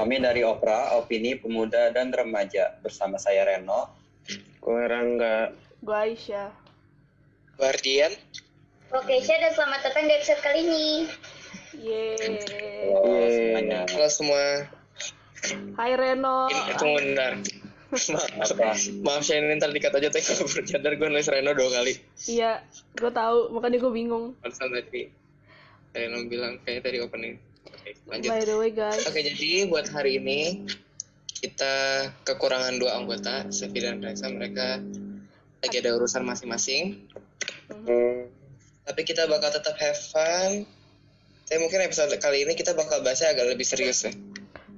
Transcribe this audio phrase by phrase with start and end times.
[0.00, 2.72] Kami dari Opera, Opini Pemuda dan Remaja.
[2.80, 3.92] Bersama saya Reno.
[4.56, 5.52] Gue Rangga.
[5.84, 6.48] Gue Aisyah.
[7.60, 8.08] Guardian.
[8.96, 10.88] Oke, Syah dan selamat datang di episode kali ini.
[11.84, 12.16] Yeay.
[12.16, 13.28] Halo Yeay.
[13.28, 13.80] semuanya.
[13.92, 14.44] Halo semua.
[15.76, 16.48] Hai Reno.
[16.48, 17.32] Ini tunggu bentar.
[17.92, 18.72] Maaf, Apa?
[19.04, 22.00] maaf saya ini ntar dikat aja teh kalau bercadar gue nulis Reno dua kali.
[22.24, 22.64] Iya,
[22.96, 23.52] gue tahu.
[23.52, 24.32] Makanya gue bingung.
[24.40, 25.12] Pantesan tadi
[25.92, 27.49] Reno bilang kayak tadi opening.
[27.90, 28.30] Oke, lanjut.
[28.30, 29.02] By the way guys.
[29.02, 30.62] Oke, jadi buat hari ini
[31.42, 34.30] kita kekurangan dua anggota, Sevi dan Reza.
[34.30, 34.78] Mereka
[35.58, 37.10] lagi ada urusan masing-masing.
[37.66, 38.30] Hmm,
[38.86, 40.70] Tapi kita bakal tetap have fun.
[41.50, 44.14] Tapi mungkin episode kali ini kita bakal bahasnya agak lebih serius ya.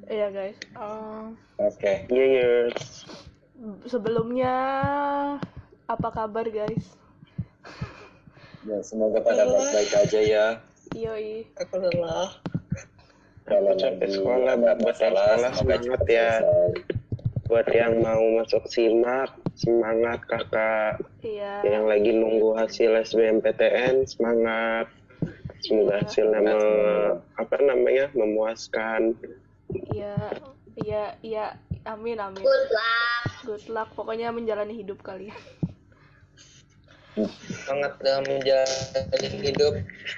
[0.09, 0.57] Iya guys.
[0.57, 1.29] Eh,
[1.61, 1.93] Oke.
[2.09, 2.49] iya, iya.
[3.85, 4.55] sebelumnya
[5.85, 6.97] apa kabar guys?
[8.65, 10.47] Ya, semoga pada baik-baik aja ya.
[10.97, 11.45] Yoi.
[11.61, 12.41] Aku lelah.
[13.43, 16.31] Kalau Capek lagi sekolah, ada buat sekolah semangat cepat ya.
[16.41, 16.71] selesai.
[17.51, 21.03] Buat yang mau masuk simak, semangat kakak.
[21.21, 21.67] Iya.
[21.67, 24.87] Yang lagi nunggu hasil SBMPTN, semangat.
[25.63, 29.15] Semoga hasilnya me- apa namanya memuaskan.
[29.91, 30.33] Iya.
[30.79, 31.47] Iya, iya.
[31.85, 32.41] Amin, amin.
[32.41, 33.27] Good luck.
[33.45, 33.89] Good luck.
[33.99, 35.35] Pokoknya menjalani hidup kalian.
[37.13, 39.75] Semangat dalam menjalani hidup,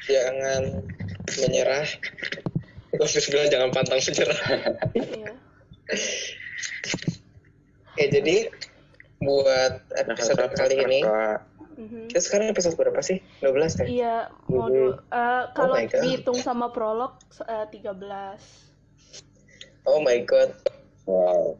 [0.07, 0.63] jangan
[1.43, 1.89] menyerah.
[2.95, 4.41] Gue harus bilang jangan pantang menyerah.
[4.95, 5.33] Iya.
[7.95, 8.37] Oke, jadi
[9.19, 11.01] buat episode Kakak, kali ini.
[11.75, 12.07] Mhm.
[12.07, 13.19] kita sekarang episode berapa sih?
[13.43, 13.87] 12 kan?
[13.91, 15.91] Iya, mau du- eh, kalau God.
[16.07, 18.39] dihitung sama prolog eh, 13.
[19.85, 20.55] Oh my god,
[21.05, 21.59] Wow.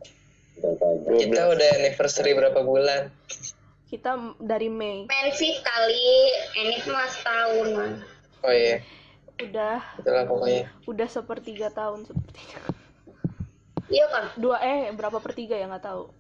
[1.19, 3.11] Kita udah anniversary berapa bulan?
[3.91, 5.05] Kita dari Mei.
[5.05, 6.09] Men sih kali,
[6.57, 7.93] ini mah setahun mah.
[8.41, 8.81] Oh iya,
[9.43, 10.71] Udah itulah pokoknya.
[10.87, 12.61] udah sepertiga tahun sepertiga.
[13.91, 14.25] Iya kan?
[14.39, 16.11] Dua eh berapa per tiga ya nggak tahu.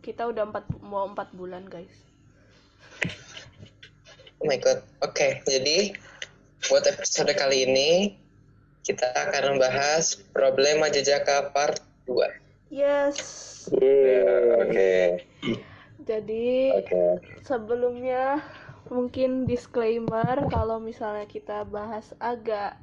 [0.00, 1.92] Kita udah empat mau empat bulan guys.
[4.40, 4.80] Oh my god.
[5.04, 5.92] Oke, jadi
[6.68, 8.16] buat episode kali ini
[8.84, 12.72] kita akan membahas problema jejaka part 2.
[12.72, 13.16] Yes.
[13.68, 14.24] Yeay.
[14.64, 14.94] Oke.
[16.08, 17.04] Jadi Oke.
[17.44, 18.40] sebelumnya
[18.90, 22.74] mungkin disclaimer kalau misalnya kita bahas agak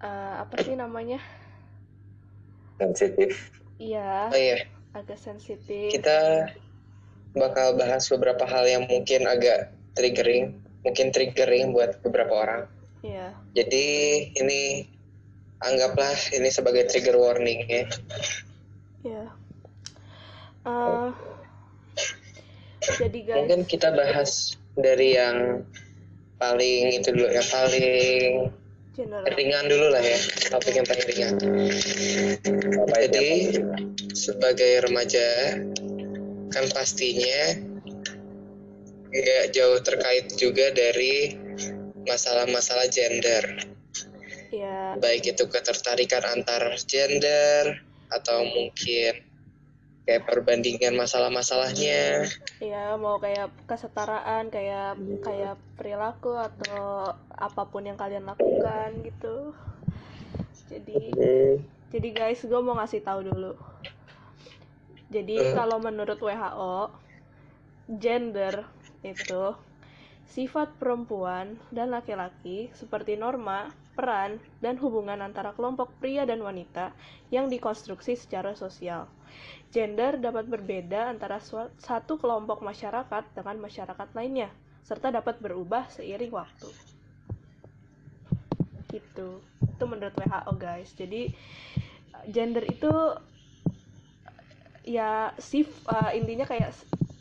[0.00, 1.18] eh, apa sih namanya?
[2.80, 3.50] Sensitif.
[3.76, 4.64] Iya, Oh iya,
[4.96, 5.92] agak sensitif.
[5.92, 6.48] kita
[7.32, 12.62] bakal bahas beberapa hal yang mungkin agak triggering, mungkin triggering buat beberapa orang.
[13.00, 13.32] Iya.
[13.56, 13.86] Jadi
[14.36, 14.84] ini
[15.60, 17.84] anggaplah ini sebagai trigger warning ya.
[19.04, 19.24] Iya.
[20.60, 21.08] Eh,
[23.00, 25.64] jadi guys, Mungkin kita bahas dari yang
[26.40, 28.48] paling itu dulu, yang paling
[28.96, 29.24] general.
[29.36, 30.18] ringan dulu lah ya,
[30.48, 31.34] topik yang paling ringan.
[32.90, 33.30] Jadi
[34.12, 35.60] sebagai remaja
[36.50, 37.54] kan pastinya
[39.10, 41.34] nggak jauh terkait juga dari
[42.06, 43.44] masalah-masalah gender,
[44.50, 44.98] Iya.
[44.98, 47.78] baik itu ketertarikan antar gender
[48.10, 49.29] atau mungkin
[50.10, 52.26] kayak perbandingan masalah-masalahnya.
[52.58, 59.54] Iya, mau kayak kesetaraan, kayak kayak perilaku atau apa pun yang kalian lakukan gitu.
[60.66, 61.62] Jadi, Hmm,
[61.94, 63.54] jadi guys, gue mau ngasih tahu dulu.
[65.14, 65.54] Jadi Eh.
[65.54, 66.90] kalau menurut WHO,
[67.86, 68.66] gender
[69.06, 69.54] itu
[70.26, 76.94] sifat perempuan dan laki-laki seperti norma, peran, dan hubungan antara kelompok pria dan wanita
[77.30, 79.06] yang dikonstruksi secara sosial.
[79.70, 81.38] Gender dapat berbeda antara
[81.78, 84.50] satu kelompok masyarakat dengan masyarakat lainnya,
[84.82, 86.70] serta dapat berubah seiring waktu.
[88.90, 89.28] Gitu.
[89.62, 90.90] Itu menurut WHO, guys.
[90.98, 91.30] Jadi
[92.28, 92.90] gender itu
[94.84, 96.72] ya sif eh, intinya kayak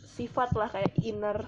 [0.07, 1.47] sifat lah kayak inner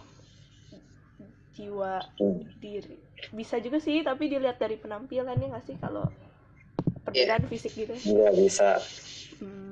[1.51, 2.41] jiwa Hmm.
[2.63, 2.95] diri
[3.35, 6.07] bisa juga sih tapi dilihat dari penampilannya nggak sih kalau
[7.03, 8.69] perbedaan fisik gitu Nggak bisa.
[9.41, 9.70] Hmm.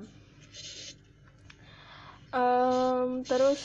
[2.29, 3.61] Em, terus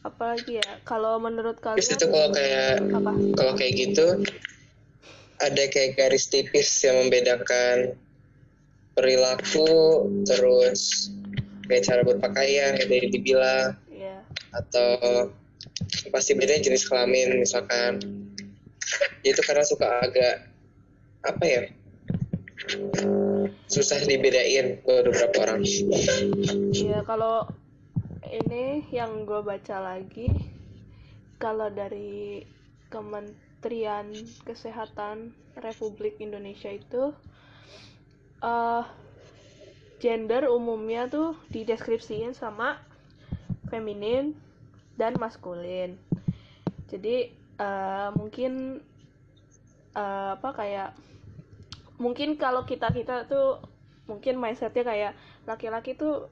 [0.00, 0.70] apa lagi ya?
[0.88, 3.12] Kalau menurut kalian Terus itu kalau kayak apa?
[3.36, 4.06] kalau kayak gitu
[5.36, 7.92] ada kayak garis tipis yang membedakan
[8.96, 11.12] perilaku terus
[11.68, 14.24] kayak cara berpakaian kayak tadi dibilang ya
[14.56, 15.28] atau
[16.08, 18.00] pasti bedanya jenis kelamin misalkan.
[19.26, 20.48] Itu karena suka agak
[21.26, 21.62] apa ya
[23.66, 25.62] susah dibedain beberapa orang
[26.72, 27.46] ya kalau
[28.26, 30.28] ini yang gue baca lagi
[31.36, 32.42] kalau dari
[32.88, 34.14] Kementerian
[34.46, 37.12] Kesehatan Republik Indonesia itu
[38.44, 38.84] eh
[39.96, 42.76] gender umumnya tuh dideskripsiin sama
[43.72, 44.36] feminin
[45.00, 45.96] dan maskulin.
[46.88, 48.80] Jadi eh, mungkin
[49.96, 50.90] eh, apa kayak
[51.96, 53.60] mungkin kalau kita kita tuh
[54.06, 55.12] mungkin mindsetnya kayak
[55.44, 56.30] laki-laki tuh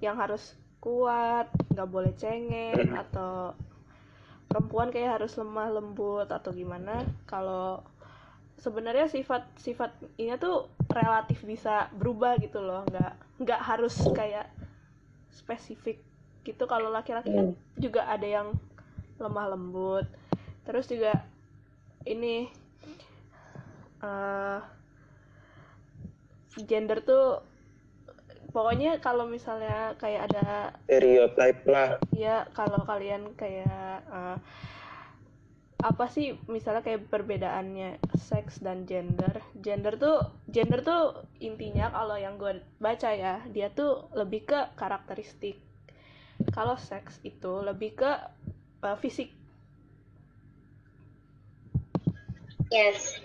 [0.00, 3.56] yang harus kuat, nggak boleh cengeng atau
[4.46, 7.04] perempuan kayak harus lemah lembut atau gimana.
[7.26, 7.82] Kalau
[8.60, 13.12] sebenarnya sifat sifat ini tuh relatif bisa berubah gitu loh, nggak
[13.42, 14.48] nggak harus kayak
[15.32, 16.00] spesifik
[16.46, 16.64] gitu.
[16.64, 18.54] Kalau laki-laki kan juga ada yang
[19.20, 20.06] lemah lembut,
[20.64, 21.24] terus juga
[22.06, 22.48] ini
[24.04, 24.75] eh
[26.64, 27.44] gender tuh
[28.56, 32.00] pokoknya kalau misalnya kayak ada stereotype lah.
[32.16, 34.38] Ya kalau kalian kayak eh,
[35.84, 39.44] apa sih misalnya kayak perbedaannya seks dan gender?
[39.60, 45.60] Gender tuh gender tuh intinya kalau yang gue baca ya dia tuh lebih ke karakteristik.
[46.56, 48.12] Kalau seks itu lebih ke
[48.80, 49.28] eh, fisik.
[52.72, 53.20] Yes.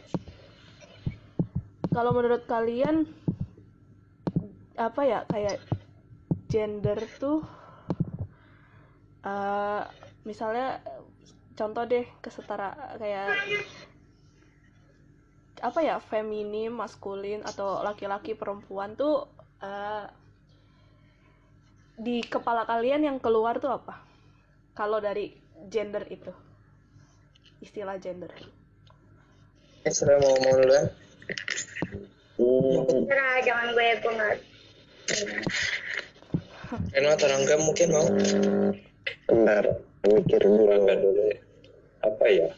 [1.92, 3.04] kalau menurut kalian
[4.82, 5.62] apa ya kayak
[6.50, 7.46] gender tuh
[9.22, 9.82] eh,
[10.26, 10.82] misalnya
[11.54, 13.38] contoh deh kesetara kayak
[15.62, 19.30] apa ya feminim maskulin atau laki-laki perempuan tuh
[19.62, 20.10] eh,
[22.02, 24.02] di kepala kalian yang keluar tuh apa
[24.74, 25.30] kalau dari
[25.70, 26.34] gender itu
[27.62, 28.34] istilah gender
[29.82, 29.90] Eh,
[30.22, 30.86] mau ngomong duluan.
[32.38, 34.51] hmm, Nah, jangan gue gue.
[36.96, 38.08] Reno atau Rangga mungkin mau?
[39.28, 39.64] bentar
[40.08, 41.38] mikir dulu Rangga dulu ya.
[42.04, 42.50] Apa ya?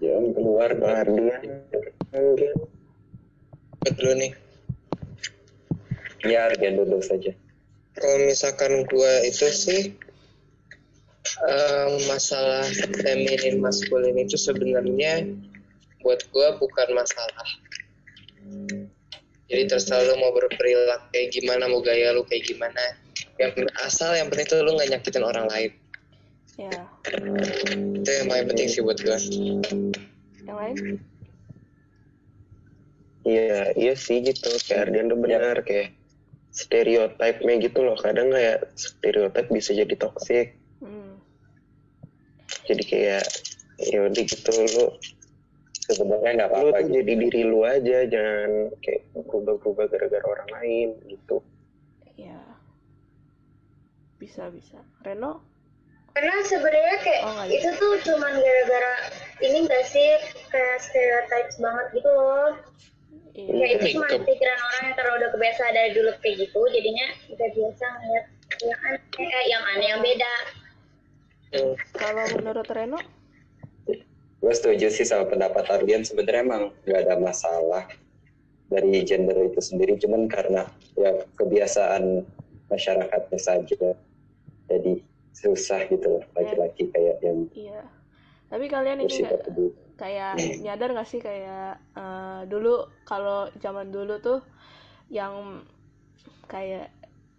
[0.00, 1.40] Ya, keluar Guardian
[2.12, 2.52] mungkin
[3.84, 4.32] Buat dulu nih.
[6.24, 7.36] Ya, Argen dulu saja.
[7.94, 9.92] Kalau misalkan gua itu sih
[11.44, 12.64] em, masalah
[13.00, 15.28] feminin maskulin itu sebenarnya
[16.00, 17.48] buat gua bukan masalah.
[19.54, 22.82] Jadi terserah lu mau berperilaku kayak gimana, mau gaya lu kayak gimana.
[23.38, 25.70] Yang asal yang penting tuh lu gak nyakitin orang lain.
[26.54, 26.70] ya
[27.98, 29.18] Itu yang paling penting sih buat gua.
[30.44, 31.02] yang lain
[33.24, 35.96] iya iya sih gitu kayak Ardian tuh benar kayak
[36.54, 40.54] stereotipnya gitu loh kadang kayak stereotip bisa jadi toxic
[40.84, 41.18] hmm.
[42.68, 43.24] jadi kayak
[43.80, 44.86] ya udah gitu lu
[45.84, 46.96] Sebenarnya nggak lu apa-apa tuh gitu.
[46.96, 48.50] jadi diri lu aja jangan
[48.80, 51.36] kayak berubah-berubah gara-gara orang lain gitu.
[52.16, 52.40] Ya
[54.16, 54.80] bisa bisa.
[55.04, 55.44] Reno?
[56.14, 58.94] Karena sebenarnya kayak Oh, itu tuh cuman gara-gara
[59.42, 60.08] ini gak sih?
[60.48, 62.54] Kayak stereotype banget gitu loh.
[63.34, 63.50] iya.
[63.50, 67.48] Ya itu cuma pikiran orang yang terlalu udah kebiasaan dari dulu kayak gitu, jadinya udah
[67.50, 68.26] biasa ngeliat
[68.62, 70.34] yang aneh, eh, yang aneh yang beda.
[71.54, 71.74] Hmm.
[71.94, 72.98] kalau menurut Reno
[74.44, 76.04] Gue setuju sih sama pendapat Argen.
[76.04, 77.88] Sebenarnya emang nggak ada masalah
[78.68, 79.96] dari gender itu sendiri.
[79.96, 80.68] Cuman karena
[81.00, 82.28] ya kebiasaan
[82.68, 83.96] masyarakatnya saja.
[84.68, 87.82] Jadi susah gitu loh laki-laki kayak yang iya
[88.46, 94.40] tapi kalian ini lebih kayak nyadar nggak sih kayak eh, dulu kalau zaman dulu tuh
[95.10, 95.66] yang
[96.46, 96.94] kayak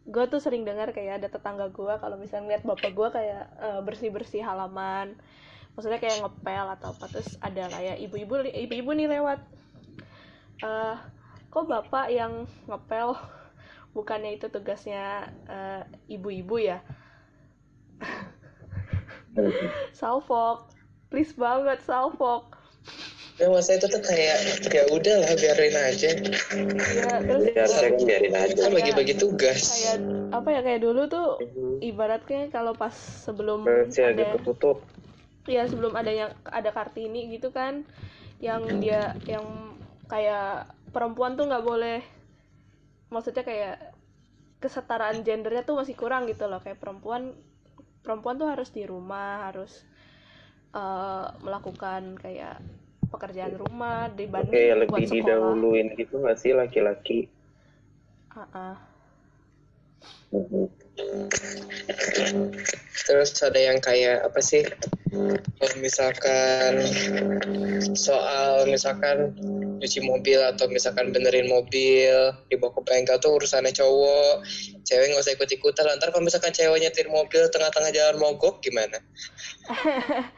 [0.06, 3.44] gue tuh sering dengar kayak ada tetangga gue kalau misalnya ngeliat bapak gue kayak
[3.88, 5.18] bersih bersih halaman
[5.76, 9.40] maksudnya kayak ngepel atau apa terus ada kayak ibu-ibu ibu-ibu nih lewat.
[10.64, 10.96] Eh
[11.52, 13.20] kok bapak yang ngepel?
[13.96, 16.80] Bukannya itu tugasnya eh, ibu-ibu ya?
[19.96, 20.72] Salfok.
[21.12, 22.56] Please banget salfok.
[23.36, 26.12] Ya masa itu tuh kayak ya udah lah biarin aja.
[26.96, 28.54] ya terus ya kan biarin aja.
[28.56, 29.64] Kan bagi-bagi tugas.
[29.76, 30.00] kayak
[30.32, 31.28] apa ya kayak dulu tuh
[31.84, 34.80] ibaratnya kalau pas sebelum Masih ada ketutup
[35.46, 37.86] ya sebelum ada yang ada kartini gitu kan
[38.42, 39.46] yang dia yang
[40.12, 42.00] kayak perempuan tuh nggak boleh
[43.14, 43.76] maksudnya kayak
[44.64, 47.24] kesetaraan gendernya tuh masih kurang gitu loh kayak perempuan
[48.04, 49.72] perempuan tuh harus di rumah harus
[50.76, 52.56] eh, melakukan kayak
[53.14, 57.20] pekerjaan rumah dibanding kayak buat lebih sekolah didahuluin gitu nggak sih laki-laki
[58.54, 58.78] ah.
[60.32, 60.85] Mhm.
[63.06, 64.64] Terus ada yang kayak apa sih?
[65.80, 66.84] Misalkan
[67.96, 69.36] soal misalkan
[69.80, 74.44] cuci mobil atau misalkan benerin mobil dibawa ke bengkel tuh urusannya cowok,
[74.88, 75.88] cewek nggak usah ikut ikutan.
[76.00, 79.00] Ntar kalau misalkan cewek nyetir mobil tengah-tengah jalan mogok gimana?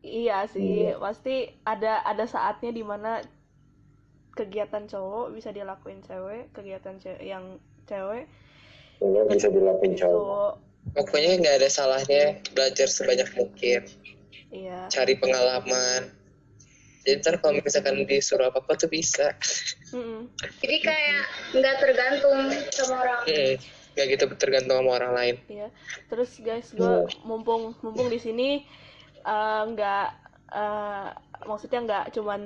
[0.00, 3.20] Iya sih, pasti ada ada saatnya di mana
[4.32, 8.24] kegiatan cowok bisa dilakuin cewek kegiatan cewek yang cewek
[9.00, 10.52] Cowok bisa dilakuin cowok.
[10.92, 13.84] pokoknya nggak ada salahnya belajar sebanyak mungkin
[14.48, 16.08] iya cari pengalaman
[17.00, 19.32] jadi ntar kalau misalkan disuruh apa apa tuh bisa
[19.90, 20.28] Mm-mm.
[20.60, 21.24] Jadi kayak
[21.56, 22.38] nggak tergantung
[22.70, 23.20] sama orang.
[23.24, 23.54] Hmm,
[23.96, 25.68] nggak gitu tergantung sama orang lain Iya.
[26.12, 28.62] Terus guys, gue mumpung mumpung di sini
[29.24, 30.06] eh, nggak
[30.52, 31.08] eh,
[31.48, 32.40] maksudnya nggak cuman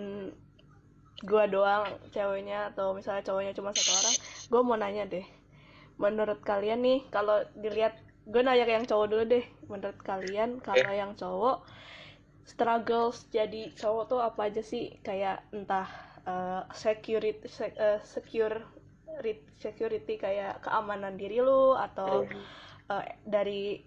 [1.25, 4.15] gue doang ceweknya atau misalnya cowoknya cuma satu orang.
[4.51, 5.27] Gue mau nanya deh,
[6.03, 9.45] menurut kalian nih kalau dilihat gue nanya ke yang cowok dulu deh.
[9.71, 11.65] Menurut kalian kalau yang cowok
[12.45, 14.85] struggles jadi cowok tuh apa aja sih?
[15.07, 15.89] Kayak entah
[16.27, 18.57] eh, security sec- eh, secure
[19.25, 22.25] ri- security kayak keamanan diri lu atau
[22.93, 23.85] eh, dari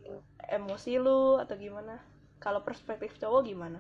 [0.48, 1.96] emosi lu atau gimana?
[2.44, 3.80] Kalau perspektif cowok gimana?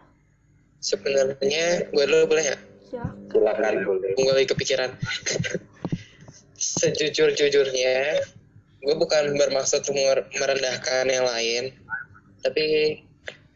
[0.81, 2.57] sebenarnya gue dulu boleh ya
[2.87, 3.83] Silakan.
[4.15, 4.95] Gue lagi kepikiran
[6.67, 8.19] sejujur jujurnya
[8.83, 11.63] gue bukan bermaksud mer- merendahkan yang lain
[12.43, 12.99] tapi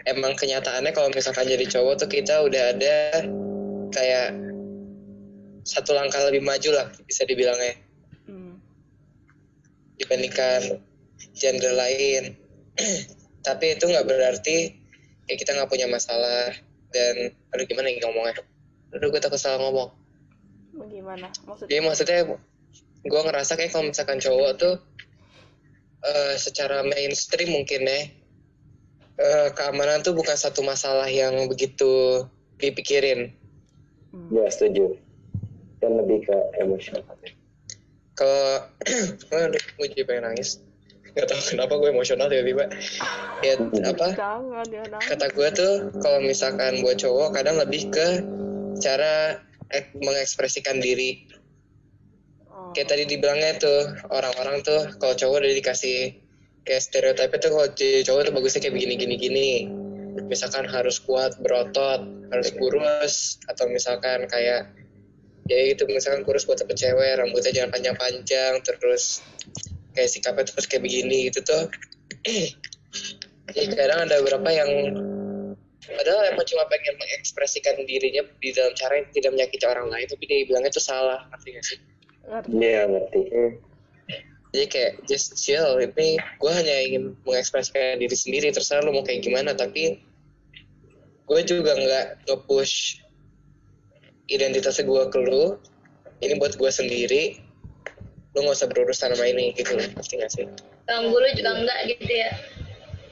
[0.08, 2.98] emang kenyataannya kalau misalkan jadi cowok tuh kita udah ada
[3.92, 4.34] kayak
[5.62, 7.76] satu langkah lebih maju lah bisa dibilangnya
[8.26, 8.56] Hmm.
[10.00, 10.80] dibandingkan
[11.36, 12.38] gender lain
[13.48, 14.74] tapi itu nggak berarti
[15.28, 16.54] kayak kita nggak punya masalah
[16.96, 18.42] dan aduh gimana nih ngomongnya
[18.96, 19.92] aduh gue takut salah ngomong
[20.72, 21.28] Gimana?
[21.46, 21.68] Maksudnya?
[21.68, 22.20] Jadi maksudnya
[23.02, 24.76] gue ngerasa kayak kalau misalkan cowok tuh
[26.06, 28.02] eh, secara mainstream mungkin ya
[29.22, 32.26] eh, keamanan tuh bukan satu masalah yang begitu
[32.62, 33.34] dipikirin.
[34.14, 34.30] Hmm.
[34.30, 34.98] Ya setuju.
[35.82, 37.02] Kan lebih ke emosional.
[38.14, 38.70] Kalau
[39.34, 40.62] aduh gue jadi pengen nangis.
[41.12, 42.72] Gak tau kenapa gue emosional tiba-tiba.
[43.44, 44.08] Ya apa?
[44.16, 44.84] Jangan ya.
[45.02, 48.08] Kata gue tuh kalau misalkan buat cowok kadang lebih ke
[48.80, 49.42] cara
[49.74, 51.28] ek- mengekspresikan diri.
[52.72, 56.16] Kayak tadi dibilangnya tuh orang-orang tuh kalau cowok udah dikasih
[56.64, 59.50] kayak stereotipnya tuh kalau jadi cowok tuh bagusnya kayak begini gini gini.
[60.28, 63.16] Misalkan harus kuat berotot harus kurus
[63.52, 64.72] atau misalkan kayak
[65.52, 69.20] ya gitu misalkan kurus buat dapet cewek rambutnya jangan panjang-panjang terus
[69.92, 71.64] kayak sikapnya terus kayak begini gitu tuh.
[73.52, 74.70] Ya kadang ada beberapa yang
[75.84, 80.24] padahal emang cuma pengen mengekspresikan dirinya di dalam cara yang tidak menyakiti orang lain tapi
[80.24, 81.76] dia bilangnya itu salah gak sih
[82.28, 82.52] Ngerti.
[82.58, 83.22] Iya ngerti.
[84.52, 89.24] jadi kayak just chill ini gue hanya ingin mengekspresikan diri sendiri terserah lu mau kayak
[89.24, 90.04] gimana tapi
[91.24, 93.00] gue juga nggak nge-push
[94.28, 95.56] identitas gue ke lu
[96.20, 97.40] ini buat gue sendiri
[98.36, 100.44] lu nggak usah berurusan sama ini gitu ngerti gak sih
[100.92, 102.32] Ganggu lu juga enggak gitu ya.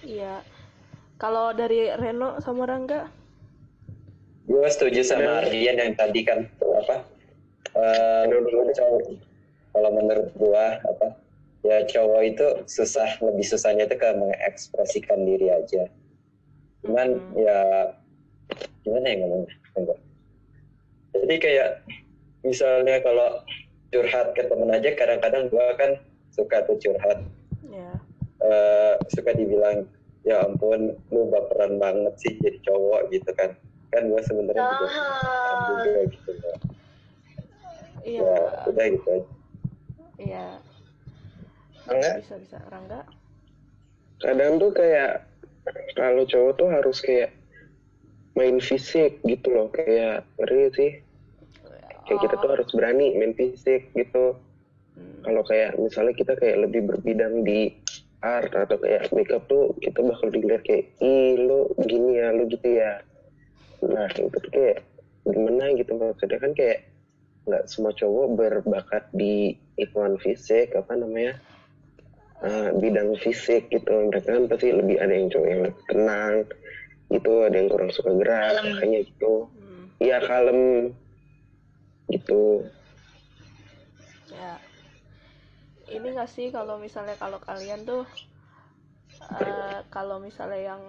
[0.04, 0.36] Iya.
[1.16, 3.08] Kalau dari Reno sama Rangga?
[4.50, 6.76] Gue setuju sama Ardian yang tadi kan tuh
[7.80, 9.04] eh, cowok,
[9.72, 11.08] kalau menurut gua apa?
[11.60, 15.88] Ya cowok itu susah lebih susahnya itu ke mengekspresikan diri aja.
[16.84, 17.36] Cuman Hmm.
[17.36, 17.60] ya
[18.84, 19.56] gimana ya ngomongnya?
[21.10, 21.70] Jadi kayak
[22.42, 23.44] misalnya kalau
[23.90, 26.00] curhat ke temen aja kadang-kadang gua kan
[26.32, 27.20] suka tuh curhat
[27.66, 28.00] Ya.
[28.40, 29.84] eh, suka dibilang
[30.24, 33.52] ya ampun lu baperan banget sih jadi cowok gitu kan
[33.90, 36.32] kan gue sebenarnya juga baperan Ah, juga gitu.
[38.10, 38.26] Iya.
[38.26, 39.28] ya udah gitu aja
[40.20, 40.46] Iya.
[41.86, 42.12] Rangga?
[42.20, 43.02] Bisa bisa Rangga.
[44.20, 45.24] kadang tuh kayak
[45.94, 47.32] kalau cowok tuh harus kayak
[48.34, 50.92] main fisik gitu loh kayak ngeri sih
[52.04, 54.36] kayak kita tuh harus berani main fisik gitu
[54.90, 55.24] Hmm.
[55.24, 57.72] kalau kayak misalnya kita kayak lebih berbidang di
[58.20, 62.68] art atau kayak makeup tuh kita bakal dilihat kayak ih lu gini ya lu gitu
[62.68, 63.00] ya
[63.80, 64.84] nah itu tuh kayak
[65.24, 66.89] gimana gitu maksudnya kan kayak
[67.50, 71.34] nggak semua cowok berbakat di ikuan fisik apa namanya
[72.46, 76.34] eh, bidang fisik gitu mereka kan pasti lebih ada yang cowok yang tenang
[77.10, 78.66] gitu ada yang kurang suka gerak Kalem.
[78.78, 79.84] makanya gitu Hmm.
[79.98, 80.94] iya kalem
[82.10, 82.70] gitu
[84.30, 84.62] Ya.
[85.90, 88.06] Ini nggak sih kalau misalnya kalau kalian tuh
[89.42, 90.82] eh, kalau misalnya yang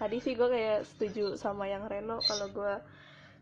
[0.00, 2.74] tadi sih gue kayak setuju sama yang Reno kalau gue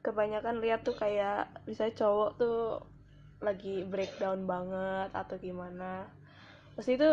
[0.01, 2.81] kebanyakan lihat tuh kayak misalnya cowok tuh
[3.41, 6.09] lagi breakdown banget atau gimana.
[6.77, 7.09] Terus itu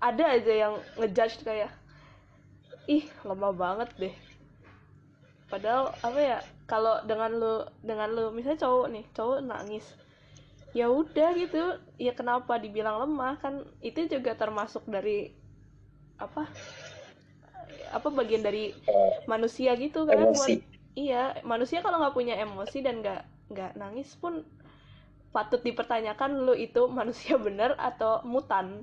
[0.00, 1.72] ada aja yang ngejudge kayak
[2.88, 4.16] ih lemah banget deh.
[5.46, 9.86] Padahal apa ya kalau dengan lu dengan lu misalnya cowok nih cowok nangis
[10.76, 11.80] ya udah gitu.
[11.96, 13.40] Ya kenapa dibilang lemah?
[13.40, 15.32] Kan itu juga termasuk dari
[16.16, 16.48] apa
[17.92, 18.72] apa bagian dari
[19.24, 20.60] manusia gitu kan emosi.
[20.60, 23.22] buat iya manusia kalau nggak punya emosi dan nggak
[23.52, 24.42] nggak nangis pun
[25.30, 28.82] patut dipertanyakan lu itu manusia bener atau mutan?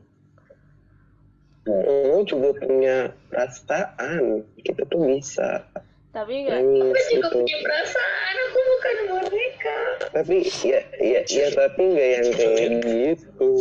[1.64, 5.64] Lo juga punya perasaan kita tuh bisa.
[6.12, 7.38] Tapi nggak nangis Aku juga gitu.
[7.42, 9.78] punya perasaan, aku bukan boneka.
[10.14, 13.52] tapi ya ya ya tapi nggak yang kayak gitu.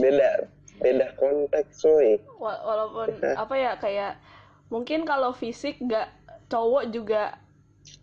[0.00, 0.30] Beda
[0.80, 1.84] beda konteks
[2.40, 4.12] wa- walaupun apa ya kayak
[4.68, 6.08] mungkin kalau fisik nggak
[6.46, 7.36] cowok juga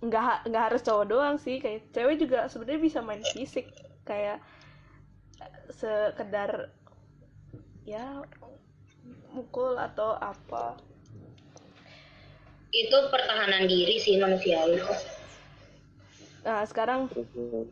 [0.03, 3.72] nggak nggak harus cowok doang sih kayak cewek juga sebenarnya bisa main fisik
[4.03, 4.43] kayak
[5.69, 6.69] sekedar
[7.83, 8.19] ya
[9.31, 10.75] mukul atau apa
[12.69, 14.81] Itu pertahanan diri sih manusiawi.
[16.41, 17.63] nah sekarang Mhm.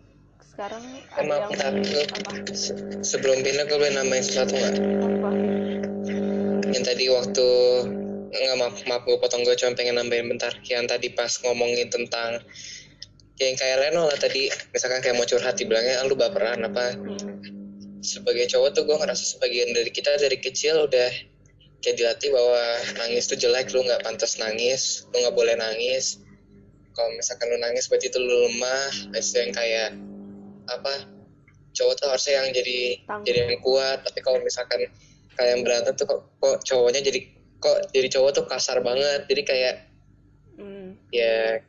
[0.46, 1.74] sekarang ada maaf, yang bentar.
[2.16, 5.30] apa Se- sebelum pindah gue boleh nambahin sesuatu nggak apa
[6.70, 7.48] yang tadi waktu
[8.32, 10.56] nggak maaf maaf gue potong gue cuma pengen nambahin bentar.
[10.64, 12.40] Yang tadi pas ngomongin tentang
[13.42, 14.48] yang kayak Leno lah tadi.
[14.72, 16.96] Misalkan kayak mau curhat dibilangnya ah, lu baperan apa?
[18.02, 21.10] Sebagai cowok tuh gue ngerasa sebagian dari kita dari kecil udah
[21.82, 22.62] kayak dilatih bahwa
[23.02, 26.22] nangis tuh jelek lu nggak pantas nangis lu nggak boleh nangis.
[26.96, 29.12] Kalau misalkan lu nangis berarti itu lu lemah.
[29.12, 29.90] Itu yang kayak
[30.72, 30.94] apa
[31.72, 32.80] cowok tuh harusnya yang jadi
[33.28, 34.08] jadi yang kuat.
[34.08, 34.88] Tapi kalau misalkan
[35.36, 39.76] kalian berantem tuh kok, kok cowoknya jadi kok jadi cowok tuh kasar banget jadi kayak
[40.62, 40.94] Hmm.
[41.10, 41.64] ya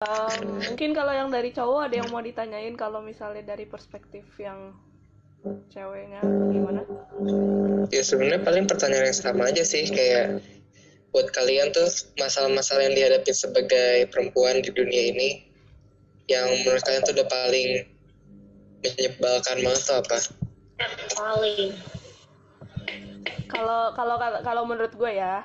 [0.00, 4.72] Um, mungkin kalau yang dari cowok ada yang mau ditanyain kalau misalnya dari perspektif yang
[5.68, 6.80] ceweknya gimana?
[7.92, 10.40] ya sebenarnya paling pertanyaan yang sama aja sih kayak
[11.12, 11.84] buat kalian tuh
[12.16, 15.44] masalah-masalah yang dihadapi sebagai perempuan di dunia ini
[16.32, 17.68] yang menurut kalian tuh udah paling
[18.80, 20.16] menyebalkan banget tuh apa?
[21.12, 21.76] Paling.
[23.50, 25.44] Kalau kalau kalau menurut gue ya,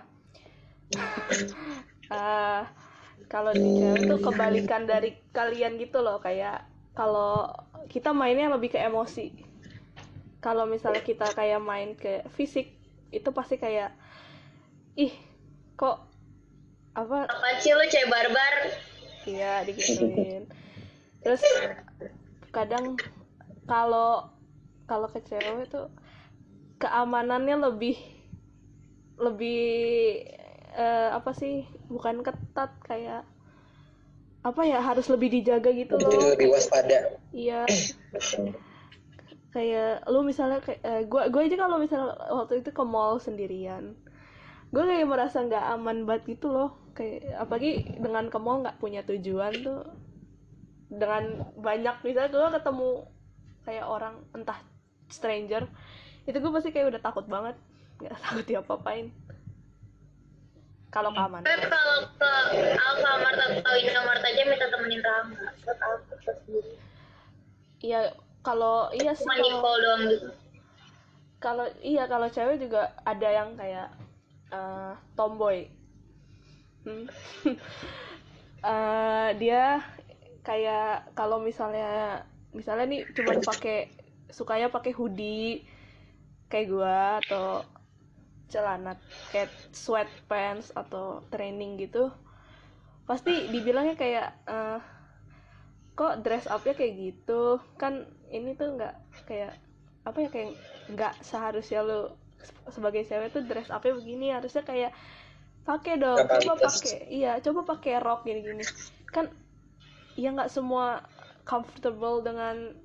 [2.14, 2.62] eh,
[3.26, 6.64] kalau di cewek tuh kebalikan dari kalian gitu loh kayak
[6.94, 7.50] kalau
[7.90, 9.34] kita mainnya lebih ke emosi.
[10.40, 12.78] Kalau misalnya kita kayak main ke fisik
[13.10, 13.98] itu pasti kayak
[14.94, 15.12] ih
[15.74, 16.06] kok
[16.96, 18.54] apa Apa sih lu cewek barbar?
[19.26, 20.46] Iya digituin.
[21.26, 21.42] Terus
[22.54, 22.96] kadang
[23.66, 24.30] kalau
[24.86, 25.90] kalau ke cewek tuh
[26.82, 27.98] keamanannya lebih
[29.16, 29.64] lebih
[30.76, 33.24] eh, apa sih bukan ketat kayak
[34.46, 36.30] apa ya harus lebih dijaga gitu Jadi loh.
[36.38, 37.18] lebih waspada.
[37.34, 37.66] Iya.
[39.56, 43.96] kayak lu misalnya kayak eh, gua gue aja kalau misalnya waktu itu ke mall sendirian
[44.76, 49.00] gue kayak merasa nggak aman banget gitu loh kayak apalagi dengan ke mall nggak punya
[49.08, 49.88] tujuan tuh
[50.92, 52.90] dengan banyak misalnya gue ketemu
[53.64, 54.60] kayak orang entah
[55.08, 55.72] stranger
[56.26, 57.56] itu gue pasti kayak udah takut banget
[57.98, 59.08] nggak takut diapa-apain
[60.90, 62.32] kalau keamanan Kan kalau ke
[62.74, 65.04] Alfamart atau Indomart aja minta temenin.
[65.60, 66.72] Gue takut gue sendiri.
[67.80, 68.00] iya
[68.40, 70.28] kalau iya sih Cuma kalau doang gitu.
[71.38, 73.92] kalau iya kalau cewek juga ada yang kayak
[74.50, 75.68] eh, tomboy
[76.82, 77.10] Hmm.
[78.62, 79.78] Eh, dia
[80.42, 83.94] kayak kalau misalnya misalnya nih cuman pakai
[84.28, 85.62] sukanya pakai hoodie
[86.52, 87.66] kayak gua atau
[88.46, 88.94] celana
[89.34, 92.14] kayak sweatpants atau training gitu
[93.06, 94.80] pasti dibilangnya kayak eh,
[95.96, 97.58] kok dress upnya kayak gitu?
[97.80, 98.96] Kan ini tuh nggak
[99.30, 99.56] kayak
[100.06, 100.50] apa ya kayak
[100.94, 102.14] nggak seharusnya lu
[102.70, 104.92] sebagai cewek tuh dress upnya begini harusnya kayak
[105.66, 108.64] pakai dong coba pakai iya coba pakai rok gini gini
[109.10, 109.34] kan
[110.14, 111.02] ya nggak semua
[111.42, 112.78] comfortable dengan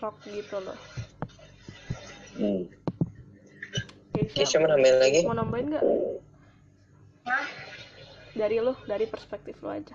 [0.00, 0.78] rok gitu loh
[2.34, 2.62] Hmm.
[4.14, 5.20] Keisha, Kisha mau nambahin lagi?
[5.26, 5.84] mau nambahin nggak
[7.26, 7.46] Hah?
[8.34, 9.94] dari lu dari perspektif lu aja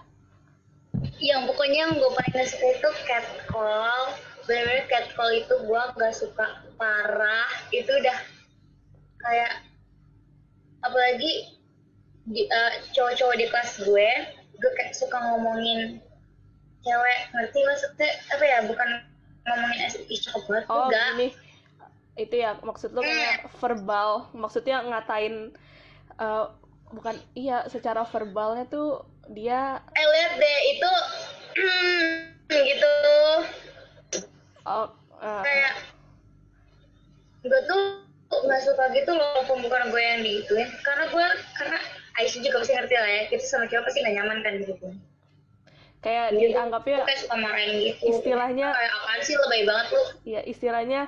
[1.19, 4.04] Yang pokoknya yang gue paling gak suka itu catcall.
[4.49, 7.45] Bener-bener catcall itu gue gak suka parah.
[7.69, 8.17] Itu udah
[9.21, 9.54] kayak
[10.82, 11.54] apalagi
[12.25, 14.10] di, eh, cowok-cowok di kelas gue,
[14.58, 16.02] gue kayak suka ngomongin
[16.82, 18.89] cewek ngerti maksudnya apa ya bukan
[19.45, 21.28] ngomongin ih cakep banget oh enggak gini
[22.19, 25.55] itu ya maksud lu kayak verbal maksudnya ngatain
[26.19, 26.45] eh,
[26.91, 30.91] bukan iya secara verbalnya tuh dia eh lihat deh itu
[32.69, 32.95] gitu.
[34.65, 34.89] Oh,
[35.21, 35.73] eh, kayak
[37.45, 37.82] gue tuh
[38.29, 41.25] nggak suka gitu loh bukan gue yang digituin karena gue
[41.58, 41.79] karena
[42.19, 44.73] Aisyah juga pasti ngerti lah ya kita sama cowok pasti gak nyaman kan gitu
[45.99, 48.03] kayak Jadi, dianggapnya kayak suka marahin gitu.
[48.08, 50.03] istilahnya kayak apaan sih lebay banget lu?
[50.23, 51.01] Ya istilahnya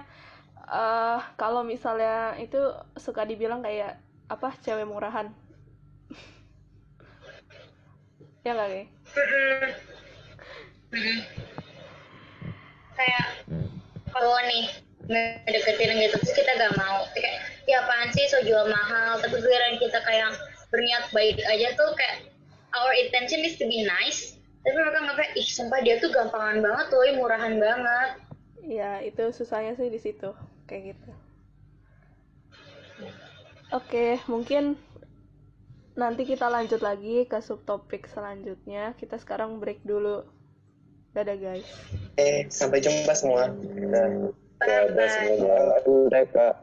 [0.72, 2.56] eh kalau misalnya itu
[2.96, 4.00] suka dibilang kayak
[4.32, 5.28] apa cewek murahan.
[8.42, 8.90] Ya nggak kayak
[12.98, 13.28] kayak
[14.10, 14.66] kalau nih
[15.06, 17.06] ngedeketin gitu terus kita gak mau.
[17.14, 17.38] Kayak
[17.70, 19.22] ya apaan sih so jual mahal.
[19.22, 20.34] Tapi giliran kita kayak
[20.74, 22.34] berniat baik aja tuh kayak
[22.74, 24.42] our intention is to be nice.
[24.66, 28.10] Tapi mereka nggak kayak ih sumpah dia tuh gampangan banget tuh murahan banget.
[28.66, 30.34] Ya itu susahnya sih di situ
[30.72, 31.12] kayak gitu
[33.76, 34.80] oke mungkin
[35.94, 40.24] nanti kita lanjut lagi ke subtopik selanjutnya kita sekarang break dulu
[41.12, 41.68] dadah guys
[42.16, 43.52] Eh, sampai jumpa semua.
[44.62, 45.10] Ada Bye-bye.
[45.10, 45.56] semuanya.
[45.82, 46.56] andai kak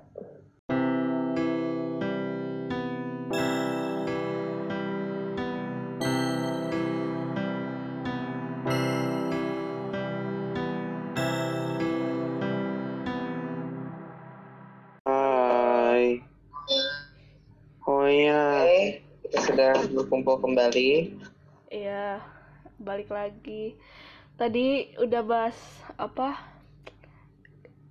[20.08, 21.12] berkumpul kembali.
[21.68, 22.24] Iya,
[22.80, 23.76] balik lagi.
[24.40, 25.58] Tadi udah bahas
[26.00, 26.56] apa?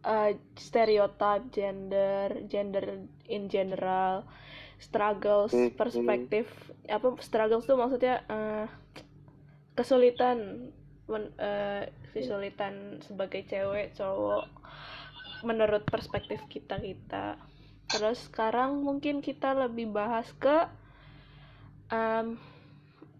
[0.08, 4.24] eh stereotip gender, gender in general,
[4.80, 5.76] struggles, Mhm.
[5.76, 6.48] perspektif.
[6.88, 8.66] Apa struggles tuh maksudnya eh,
[9.76, 10.72] kesulitan
[11.12, 14.48] men- eh, kesulitan sebagai cewek, cowok
[15.44, 17.36] menurut perspektif kita-kita.
[17.92, 20.72] Terus sekarang mungkin kita lebih bahas ke
[21.91, 22.36] em,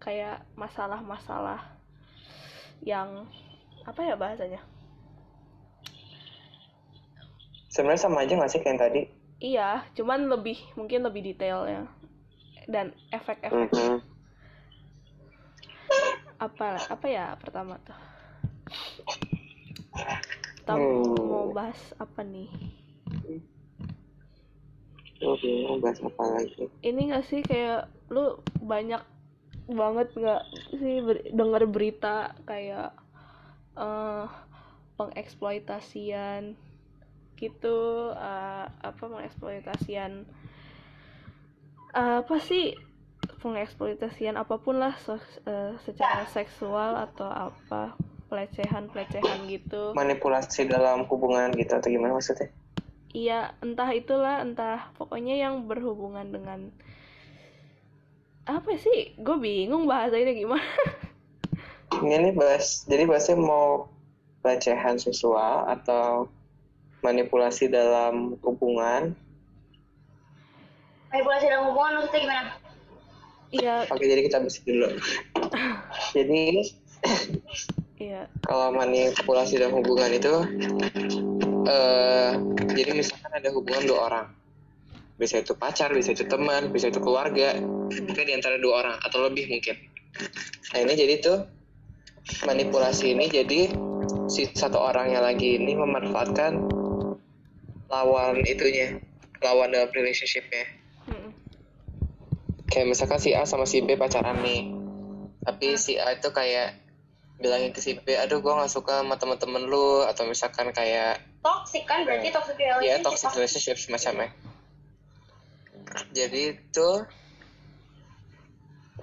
[0.00, 1.60] kayak masalah-masalah
[2.84, 3.26] yang
[3.88, 4.60] apa ya bahasanya?
[7.68, 9.02] Sebenarnya sama aja nggak sih kayak yang tadi?
[9.38, 11.82] Iya, cuman lebih mungkin lebih detail ya
[12.66, 14.02] dan efek-efek Mhm.
[16.38, 17.96] apa apa ya pertama tuh?
[20.58, 21.14] Kita Hmm.
[21.30, 22.50] mau bahas apa nih?
[25.18, 29.00] Lu bingung bahas apa lagi Ini gak sih kayak lu banyak
[29.68, 30.42] banget nggak
[30.80, 32.96] sih ber- denger berita kayak
[33.76, 34.26] eh
[34.98, 36.58] pengeksploitasian
[37.38, 40.26] gitu eh, apa pengeksploitasian
[41.94, 42.74] apa sih
[43.38, 47.94] pengeksploitasian apa pun lah so- eh, secara seksual atau apa
[48.28, 52.52] pelecehan pelecehan gitu Manipulasi dalam hubungan gitu atau gimana maksudnya?
[53.16, 56.68] Iya, entah itulah, entah pokoknya yang berhubungan dengan
[58.48, 59.12] apa sih?
[59.20, 60.64] Gue bingung bahasanya gimana.
[62.02, 63.92] Ini nih bahas, jadi bahasnya mau
[64.40, 66.32] pelecehan seksual atau
[67.04, 69.12] manipulasi dalam hubungan.
[71.08, 72.52] manipulasi dalam hubungan maksudnya gimana
[73.48, 74.88] Iya, Oke, jadi kita bahas dulu.
[76.16, 76.44] jadi
[77.96, 80.34] iya, kalau manipulasi dalam hubungan itu,
[81.64, 82.32] eh
[82.76, 84.26] jadi misalkan ada hubungan dua orang,
[85.18, 87.58] bisa itu pacar, bisa itu teman, bisa itu keluarga,
[87.90, 89.74] itu di antara dua orang atau lebih mungkin.
[90.72, 91.38] Nah ini jadi tuh
[92.46, 93.60] manipulasi ini jadi
[94.30, 96.70] si satu orang yang lagi ini memanfaatkan
[97.90, 99.02] lawan itunya,
[99.42, 100.64] lawan dalam relationshipnya.
[102.70, 104.70] Kayak misalkan si A sama si B pacaran nih,
[105.42, 106.78] tapi si A itu kayak
[107.40, 111.86] bilangin ke si B, aduh gue nggak suka sama temen-temen lu, atau misalkan kayak toxic
[111.88, 114.28] kan berarti toxic ya relationship toxic relationship semacamnya
[116.12, 117.06] jadi tuh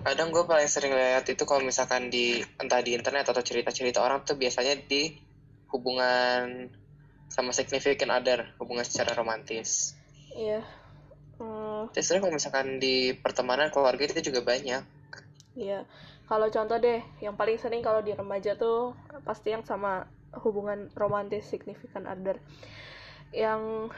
[0.06, 4.22] kadang gue paling sering lihat itu kalau misalkan di entah di internet atau cerita-cerita orang
[4.22, 5.18] tuh biasanya di
[5.74, 6.70] hubungan
[7.32, 9.98] sama significant other hubungan secara romantis
[10.38, 10.62] iya.
[11.36, 14.84] Hmm, terus kalau misalkan di pertemanan keluarga itu juga banyak
[15.58, 15.84] iya.
[16.26, 20.10] Kalau contoh deh, yang paling sering kalau di remaja tuh pasti yang sama
[20.42, 22.42] hubungan romantis significant other.
[23.30, 23.94] Yang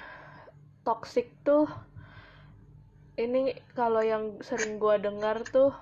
[0.84, 1.71] toxic tuh
[3.17, 5.73] ini kalau yang sering gua dengar tuh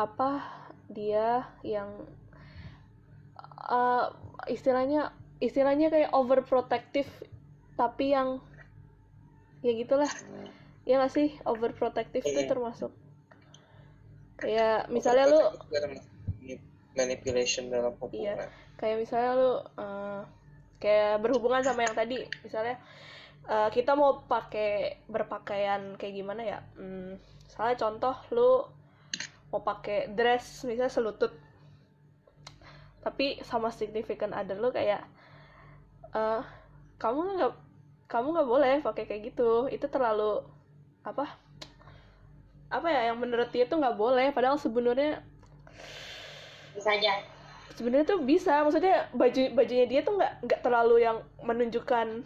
[0.00, 0.40] apa
[0.88, 2.08] dia yang
[3.68, 4.06] eh,
[4.48, 7.08] istilahnya istilahnya kayak overprotective
[7.78, 8.42] tapi yang
[9.62, 10.10] ya gitulah.
[10.88, 11.36] Ya nggak sih?
[11.44, 12.48] Overprotective tuh Iya.
[12.48, 12.92] termasuk.
[14.40, 16.56] Kayak misalnya lu Itu
[16.96, 18.48] manipulation dalam hubungan.
[18.80, 20.20] Kayak misalnya lu eh,
[20.80, 22.24] kayak berhubungan sama yang tadi.
[22.42, 22.80] Misalnya
[23.48, 26.58] eh, kita mau pakai berpakaian kayak gimana ya?
[26.76, 27.16] Hmm,
[27.48, 28.50] misalnya contoh lu
[29.50, 31.32] mau pakai dress misalnya selutut.
[33.04, 35.02] Tapi sama significant other lu kayak
[36.12, 36.42] eh
[37.02, 37.52] kamu nggak
[38.08, 39.68] kamu nggak boleh pakai kayak gitu.
[39.72, 40.44] Itu terlalu
[41.04, 41.26] apa?
[42.68, 44.28] Apa ya yang menurut dia tuh nggak boleh.
[44.36, 45.24] Padahal sebenarnya
[46.76, 47.12] bisa aja.
[47.76, 48.60] sebenarnya tuh bisa.
[48.64, 52.22] Maksudnya baju bajunya dia tuh nggak nggak terlalu yang menunjukkan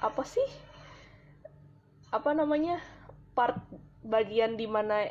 [0.00, 0.48] apa sih?
[2.10, 2.80] Apa namanya?
[3.36, 3.56] Part
[4.00, 5.06] bagian di mana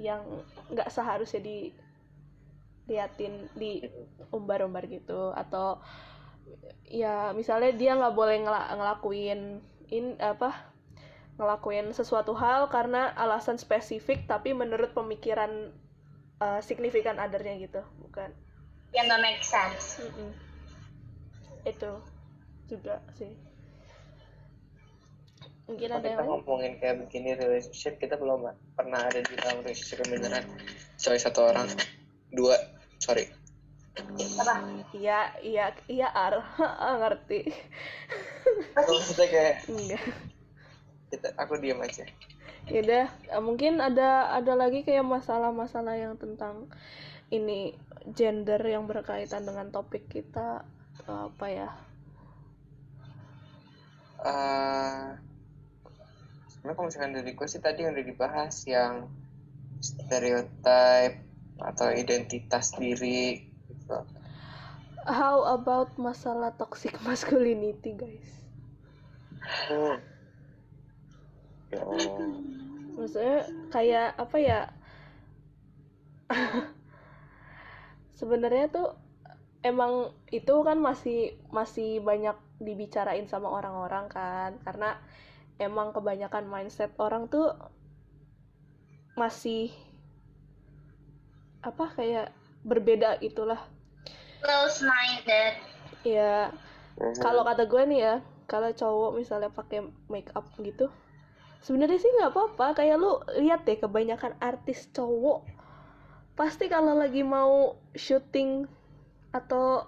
[0.00, 0.24] yang
[0.72, 1.70] nggak seharusnya di
[2.88, 3.84] liatin di
[4.32, 5.30] umbar-umbar gitu.
[5.36, 5.78] Atau
[6.88, 10.72] ya misalnya dia nggak boleh ngela- ngelakuin in apa
[11.36, 15.72] ngelakuin sesuatu hal karena alasan spesifik tapi menurut pemikiran
[16.40, 18.32] uh, signifikan othernya gitu bukan?
[18.92, 20.00] Yang nggak make sense.
[20.00, 20.32] Mm-mm.
[21.62, 21.92] itu
[22.66, 23.30] juga sih
[25.72, 26.30] mungkin ada yang kita lain?
[26.30, 30.44] ngomongin kayak begini relationship kita belum pernah ada di dalam relationship yang beneran?
[31.00, 31.68] Coy satu orang.
[32.28, 32.56] Dua.
[33.00, 33.24] Sorry.
[33.96, 34.54] Apa?
[34.92, 36.44] Iya iya iya ar.
[37.00, 37.48] Ngerti.
[38.76, 40.04] Maksudnya kayak enggak.
[41.08, 42.04] Kita aku diam aja.
[42.70, 46.70] Yaudah, eh, mungkin ada ada lagi kayak masalah-masalah yang tentang
[47.32, 47.74] ini
[48.14, 50.62] gender yang berkaitan dengan topik kita
[51.08, 51.70] apa ya?
[54.22, 55.31] Eh,
[56.62, 59.10] sebenarnya kalau misalkan dari gue sih tadi yang udah dibahas yang
[59.82, 61.18] stereotype
[61.58, 63.98] atau identitas diri gitu.
[65.02, 68.30] How about masalah toxic masculinity, guys?
[69.42, 69.98] Hmm.
[71.74, 72.30] Ya Allah.
[72.94, 73.38] Maksudnya
[73.74, 74.60] kayak apa ya?
[78.22, 78.94] Sebenarnya tuh
[79.66, 84.94] emang itu kan masih masih banyak dibicarain sama orang-orang kan karena
[85.66, 87.54] emang kebanyakan mindset orang tuh
[89.14, 89.70] masih
[91.62, 92.34] apa kayak
[92.66, 93.60] berbeda itulah.
[94.42, 95.54] Close minded.
[96.02, 96.50] Ya
[97.22, 98.14] kalau kata gue nih ya
[98.50, 100.90] kalau cowok misalnya pakai make up gitu
[101.62, 102.82] sebenarnya sih nggak apa-apa.
[102.82, 105.46] Kayak lu lihat deh kebanyakan artis cowok
[106.32, 108.64] pasti kalau lagi mau syuting
[109.36, 109.84] atau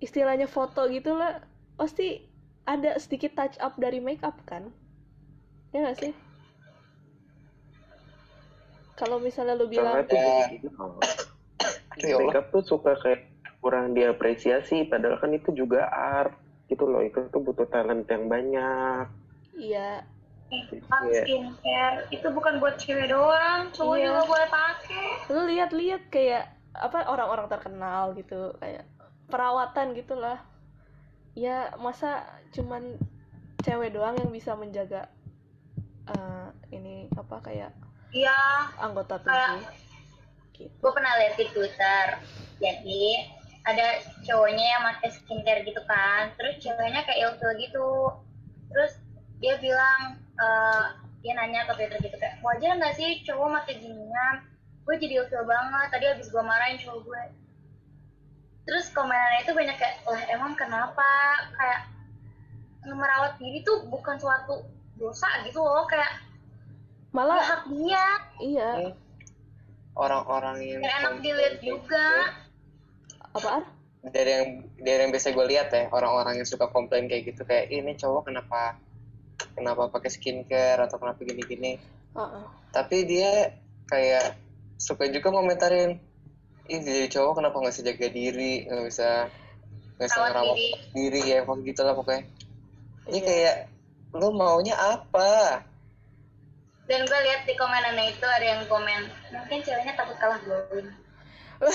[0.00, 1.44] istilahnya foto gitu lah
[1.76, 2.24] pasti
[2.64, 4.68] ada sedikit touch up dari make up kan
[5.70, 6.12] ya nggak sih
[8.94, 10.04] kalau misalnya lu bilang Ya.
[10.04, 10.84] jadi gitu.
[12.00, 12.16] Ya.
[12.16, 13.28] Makeup tuh suka kayak
[13.60, 16.32] kurang diapresiasi, padahal kan itu juga art
[16.68, 17.00] gitu loh.
[17.00, 19.04] Itu tuh butuh talent yang banyak.
[19.52, 20.04] iya
[20.48, 21.22] Makeup, Iya.
[21.22, 24.04] skincare itu bukan buat cewek doang cowok Iya.
[24.08, 28.82] juga boleh pakai lu lihat-lihat kayak apa orang-orang terkenal gitu kayak
[29.28, 30.40] perawatan gitulah
[31.38, 32.98] ya masa cuman
[33.62, 35.06] cewek doang yang bisa menjaga
[36.10, 37.72] eh, ini apa kayak
[38.10, 38.70] iya.
[38.80, 39.70] anggota tubuh
[40.56, 40.72] gitu.
[40.76, 42.06] gue pernah lihat di Twitter.
[42.60, 43.04] Jadi
[43.64, 46.32] ada cowoknya yang pakai skincare gitu kan.
[46.36, 47.90] Terus ceweknya kayak ilfil gitu.
[48.68, 48.92] Terus
[49.40, 50.84] dia bilang eh,
[51.20, 54.36] dia nanya ke Twitter gitu kayak wajar nggak sih cowok pakai ginian?
[54.84, 55.88] Gue jadi ilfil banget.
[55.92, 57.22] Tadi habis gue marahin cowok gue
[58.68, 61.08] terus komenannya itu banyak kayak lah emang kenapa?
[61.56, 61.80] Kayak
[62.84, 64.64] merawat diri tuh bukan suatu
[64.96, 66.30] dosa gitu loh kayak ya
[67.10, 68.06] malah hak dia.
[68.38, 68.70] Iya.
[68.76, 68.94] Hmm.
[69.98, 72.06] orang-orang yang kayak enak dilihat juga.
[73.34, 73.66] Apaan?
[74.00, 74.48] Dari yang
[74.80, 78.32] dari yang biasa gue lihat ya orang-orang yang suka komplain kayak gitu kayak ini cowok
[78.32, 78.80] kenapa
[79.52, 81.76] kenapa pakai skincare atau kenapa gini-gini?
[82.10, 82.44] Heeh.
[82.74, 83.54] tapi dia
[83.86, 84.34] kayak
[84.78, 85.98] suka juga komentarin
[86.70, 89.08] ih jadi cowok kenapa nggak bisa jaga diri nggak bisa
[89.96, 90.70] nggak bisa Rawat ngerawat diri.
[90.94, 92.22] diri ya pokoknya gitu lah pokoknya
[93.02, 93.26] ini Iya.
[93.26, 93.56] kayak
[94.12, 95.62] lu maunya apa
[96.86, 100.90] dan gue lihat di komenannya itu ada yang komen mungkin ceweknya takut kalah glowing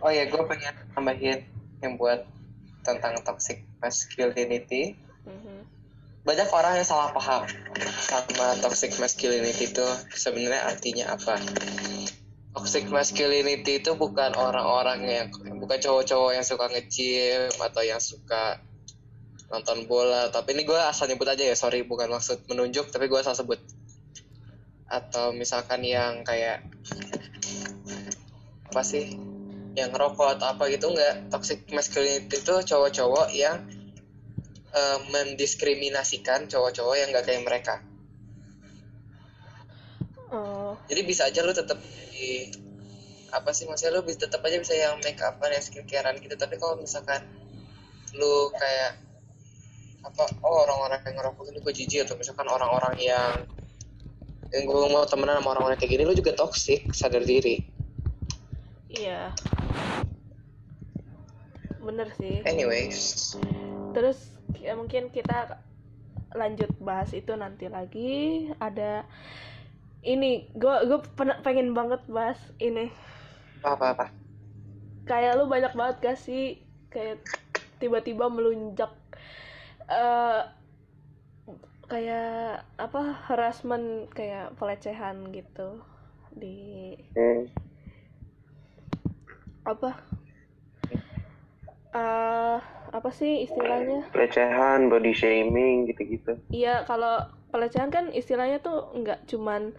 [0.00, 1.38] oh ya gue pengen tambahin
[1.80, 2.24] yang buat
[2.80, 5.79] tentang toxic masculinity Mhm.
[6.20, 7.48] Banyak orang yang salah paham
[8.04, 9.88] sama toxic masculinity itu.
[10.12, 11.40] Sebenarnya artinya apa?
[12.52, 18.60] Toxic masculinity itu bukan orang-orang yang bukan cowok-cowok yang suka nge-gym atau yang suka
[19.48, 20.28] nonton bola.
[20.28, 23.58] Tapi ini gue asal nyebut aja ya sorry bukan maksud menunjuk tapi gue asal sebut.
[24.92, 26.68] Atau misalkan yang kayak
[28.68, 29.16] apa sih?
[29.72, 33.79] Yang ngerokok atau apa gitu enggak toxic masculinity itu cowok-cowok yang
[34.74, 37.74] eh, mendiskriminasikan cowok-cowok yang nggak kayak mereka.
[40.30, 41.82] Oh, jadi bisa aja lu tetap
[42.14, 42.54] di
[43.34, 46.34] apa sih maksudnya lu bisa tetap aja bisa yang make upan yang skincarean gitu.
[46.38, 47.26] Tapi kalau misalkan
[48.14, 48.98] lu kayak
[50.00, 53.44] apa oh orang-orang yang ngerokok ini gue jijik atau misalkan orang-orang yang
[54.50, 57.62] yang gue mau temenan sama orang-orang kayak gini lu juga toxic sadar diri.
[58.90, 59.30] Iya.
[61.78, 62.42] Bener sih.
[62.42, 63.34] Anyways.
[63.94, 64.18] Terus
[64.58, 65.60] ya mungkin kita
[66.40, 68.10] lanjut bahas itu nanti lagi.
[68.62, 69.04] Ada
[70.00, 70.98] ini gue gue
[71.44, 72.88] pengen banget bahas ini.
[73.62, 74.06] Apa apa apa?
[75.08, 76.42] Kayak lu banyak banget gak sih?
[76.92, 77.16] Kayak
[77.80, 78.92] tiba-tiba melunjak
[79.90, 80.40] eh
[81.90, 83.86] kayak apa harassment
[84.16, 85.82] kayak pelecehan gitu
[86.30, 86.56] di
[87.14, 87.50] Hmm.
[89.64, 90.09] apa
[93.00, 96.36] apa sih istilahnya Pelecehan, body shaming gitu-gitu.
[96.52, 99.72] Iya, kalau pelecehan kan istilahnya tuh nggak cuman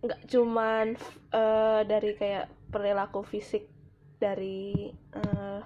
[0.00, 0.96] nggak cuman
[1.36, 3.68] eh, dari kayak perilaku fisik
[4.16, 5.60] dari eh,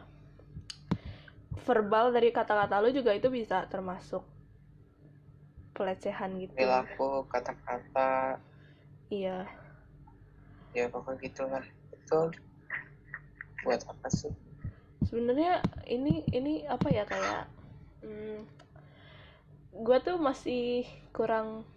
[1.64, 4.26] verbal dari kata-kata lu juga itu bisa termasuk
[5.74, 6.54] pelecehan gitu.
[6.54, 8.38] perilaku kata-kata
[9.10, 9.46] Iya.
[10.74, 12.20] ya pokoknya gitulah itu
[13.62, 14.34] buat apa sih
[15.04, 17.44] Sebenarnya ini ini apa ya kayak
[18.04, 18.38] hmm,
[19.84, 21.68] gua tuh masih kurang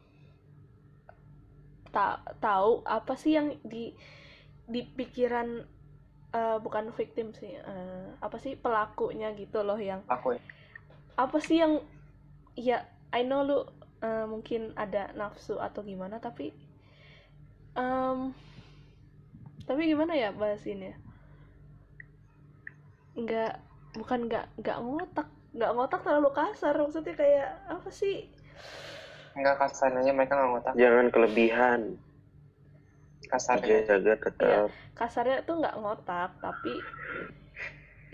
[1.91, 3.95] tak tahu apa sih yang di
[4.67, 5.63] di pikiran
[6.35, 10.41] eh, bukan victim sih eh, apa sih pelakunya gitu loh yang aku ya?
[11.17, 11.81] apa sih yang
[12.53, 12.83] ya
[13.15, 13.59] I know lu
[14.03, 16.51] eh, mungkin ada nafsu atau gimana tapi
[17.73, 18.35] em,
[19.63, 21.06] tapi gimana ya bahasinnya
[23.17, 23.53] nggak
[23.97, 25.27] bukan nggak nggak ngotak
[25.57, 28.15] nggak ngotak terlalu kasar maksudnya kayak apa sih
[29.37, 31.81] enggak kasarnya mereka nggak ngotak Jangan kelebihan.
[33.31, 34.69] kasarnya Jaga tetap.
[34.99, 36.73] kasarnya tuh nggak ngotak tapi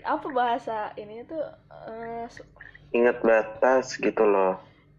[0.04, 1.42] apa bahasa ini tuh
[1.88, 2.48] eh, su-
[2.98, 4.54] Ingat batas gitu loh.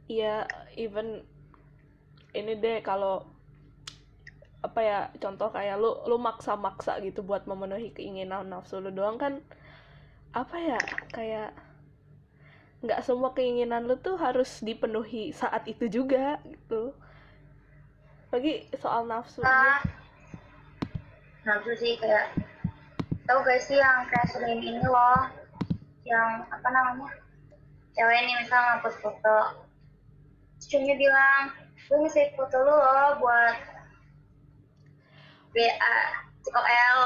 [0.08, 1.26] ya even
[2.36, 3.24] ini deh kalau
[4.68, 9.34] apa ya contoh kayak lu lu maksa-maksa gitu buat memenuhi keinginan nafsu lu doang kan
[10.36, 10.82] apa ya
[11.16, 11.56] kayak
[12.84, 16.92] nggak semua keinginan lu tuh harus dipenuhi saat itu juga gitu.
[18.36, 19.40] Lagi soal nafsu.
[19.48, 19.80] Ah
[21.48, 22.36] nafsu sih kayak
[23.26, 25.32] tau gak sih yang kayak sering ini loh
[26.06, 27.10] yang apa namanya
[27.96, 29.40] cewek nih misal ngapus foto.
[30.68, 31.42] Cowoknya bilang
[31.88, 33.56] gue nge-save foto lu loh buat
[35.56, 35.96] BA
[36.44, 37.00] COL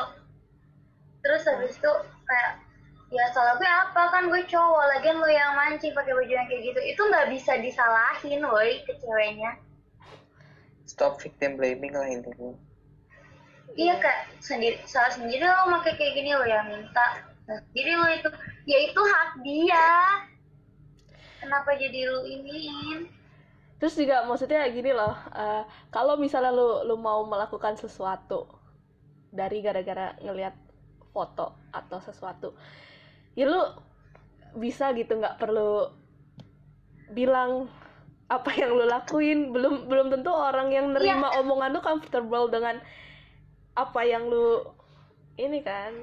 [1.22, 1.92] terus habis itu
[2.26, 2.69] kayak
[3.10, 6.62] ya salah gue apa kan gue cowok lagian lo yang mancing pakai baju yang kayak
[6.62, 9.58] gitu itu nggak bisa disalahin woi ke ceweknya
[10.86, 12.54] stop victim blaming lah intinya
[13.78, 17.22] Iya kak, sendiri salah sendiri lo pakai kayak gini lo yang minta.
[17.48, 18.30] Nah, jadi lo itu,
[18.66, 19.88] ya itu hak dia.
[21.38, 23.08] Kenapa jadi lo iniin?
[23.80, 28.46] terus juga maksudnya gini loh eh, kalau misalnya lu lu mau melakukan sesuatu
[29.32, 30.54] dari gara-gara ngelihat
[31.16, 32.52] foto atau sesuatu
[33.40, 33.64] ya lu
[34.60, 35.96] bisa gitu nggak perlu
[37.16, 37.72] bilang
[38.28, 39.56] apa yang lu lakuin.
[39.56, 42.84] Belum belum tentu orang yang nerima omongan lu comfortable dengan
[43.80, 44.68] apa yang lu
[45.40, 45.96] ini kan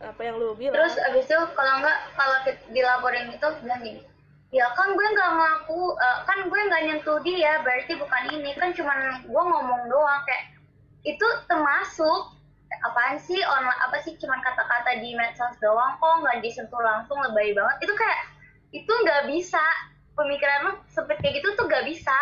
[0.00, 0.76] apa yang lu bilang.
[0.76, 2.36] Terus abis itu kalau nggak kalau
[2.72, 4.02] dilaporin itu bilang gini,
[4.52, 8.76] ya kan gue nggak ngaku, eh, kan gue nggak nyentuh dia, berarti bukan ini, kan
[8.76, 10.52] cuman gue ngomong doang kayak
[11.04, 12.35] itu termasuk
[12.82, 13.38] apaan sih?
[13.42, 14.18] Online apa sih?
[14.18, 17.76] Cuman kata-kata di medsos doang kok nggak disentuh langsung lebay banget.
[17.86, 18.20] Itu kayak
[18.74, 19.62] itu nggak bisa.
[20.16, 22.16] Pemikiran lo seperti kayak gitu tuh nggak bisa.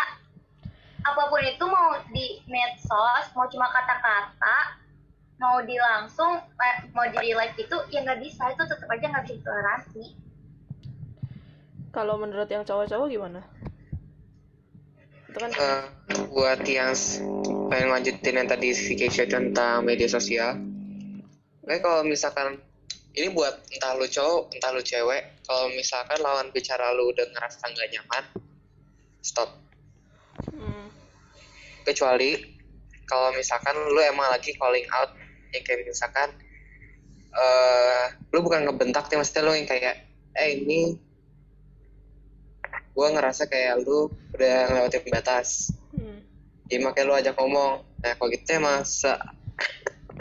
[1.05, 4.83] Apa pun itu mau di medsos mau cuma kata-kata
[5.39, 8.51] mau di langsung eh, mau jadi live itu ya nggak bisa.
[8.51, 10.05] Itu tetap aja nggak bisa ditoleransi.
[11.95, 13.41] Kalau menurut yang cowok-cowok gimana?
[15.31, 15.87] Itu kan Eh,
[16.35, 16.91] buat yang
[17.75, 20.55] pengen lanjutin yang tadi Vicky share tentang media sosial?
[21.67, 22.55] Oke kalau misalkan
[23.19, 27.67] ini buat entah lu cowok entah lu cewek kalau misalkan lawan bicara lu udah ngerasa
[27.67, 28.25] nggak nyaman
[29.27, 29.59] stop.
[30.55, 30.87] Hmm,
[31.83, 32.39] kecuali
[33.11, 35.11] kalau misalkan lu emang lagi calling out
[35.51, 36.31] ya kayak misalkan
[37.35, 40.07] eh lu bukan ngebentak nih maksudnya lu yang kayak
[40.39, 40.95] eh ini
[42.95, 45.75] gue ngerasa kayak lu udah ngelewatin batas.
[46.75, 49.15] Jadi makanya lu ajak ngomong nah kalau gitu emang se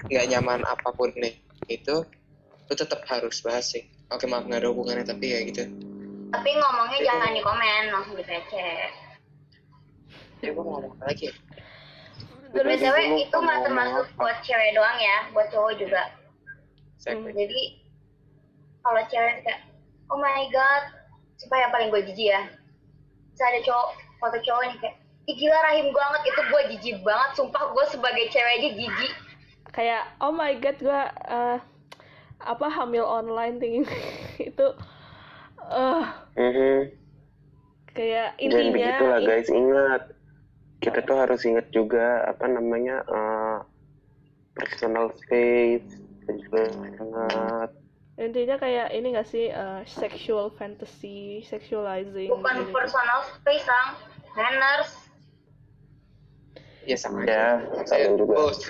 [0.06, 1.42] nggak nyaman apa pun nih?
[1.66, 2.06] Itu
[2.70, 3.90] lu tetap harus bahas sih.
[4.14, 5.66] Oke maaf nggak ada hubungannya tapi ya gitu.
[6.30, 11.32] Tapi ngomongnya jangan di komen langsung di PC ya gue mau ngomong apa lagi.
[11.32, 11.34] Ya?
[12.54, 16.04] Terus- btw itu nggak termasuk buat cewek doang ya buat cowok juga.
[17.02, 17.34] Saya- Hmm.
[17.34, 17.62] jadi
[18.86, 19.62] kalau cewek kayak
[20.14, 20.84] oh my god
[21.42, 22.42] supaya paling gue jijik ya.
[23.34, 23.90] Bisa ada cowok
[24.22, 27.30] foto cowok nih kayak Ih, gila rahim gue banget itu gue jijik banget.
[27.34, 29.14] Sumpah gue sebagai cewek aja jijik.
[29.72, 31.58] Kayak oh my god gue eh,
[32.44, 33.88] apa hamil online thinking
[34.52, 34.68] itu
[35.64, 36.06] eh
[36.36, 36.80] Mhm.
[37.94, 40.02] kayak Jangan intinya begitulah guys, ingat.
[40.84, 43.58] Kita tuh harus ingat juga apa namanya eh,
[44.54, 45.88] personal space.
[46.24, 46.62] Dan juga
[47.00, 47.70] ingat.
[48.14, 52.76] Intinya kayak ini gak sih eh, sexual fantasy sexualizing bukan gitu.
[52.76, 53.96] personal space sang.
[54.34, 55.03] Manners
[56.84, 58.36] ya sama Ya, aja saya juga.
[58.36, 58.62] both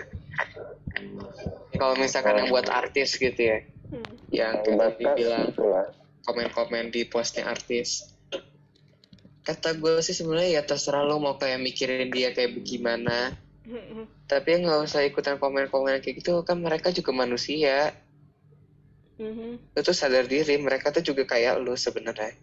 [1.73, 3.59] kalau misalkan yang buat artis gitu ya
[3.89, 4.09] Hmm.
[4.29, 5.85] yang dibilang itulah.
[6.23, 8.09] komen-komen di postnya artis
[9.43, 14.07] kata gue sih sebenarnya ya terserah lo mau kayak mikirin dia kayak bagaimana Hmm.
[14.25, 17.91] tapi nggak usah ikutan komen-komen kayak gitu kan mereka juga manusia
[19.13, 19.71] Mhm.
[19.71, 22.33] lo tuh sadar diri mereka tuh juga kayak lo sebenarnya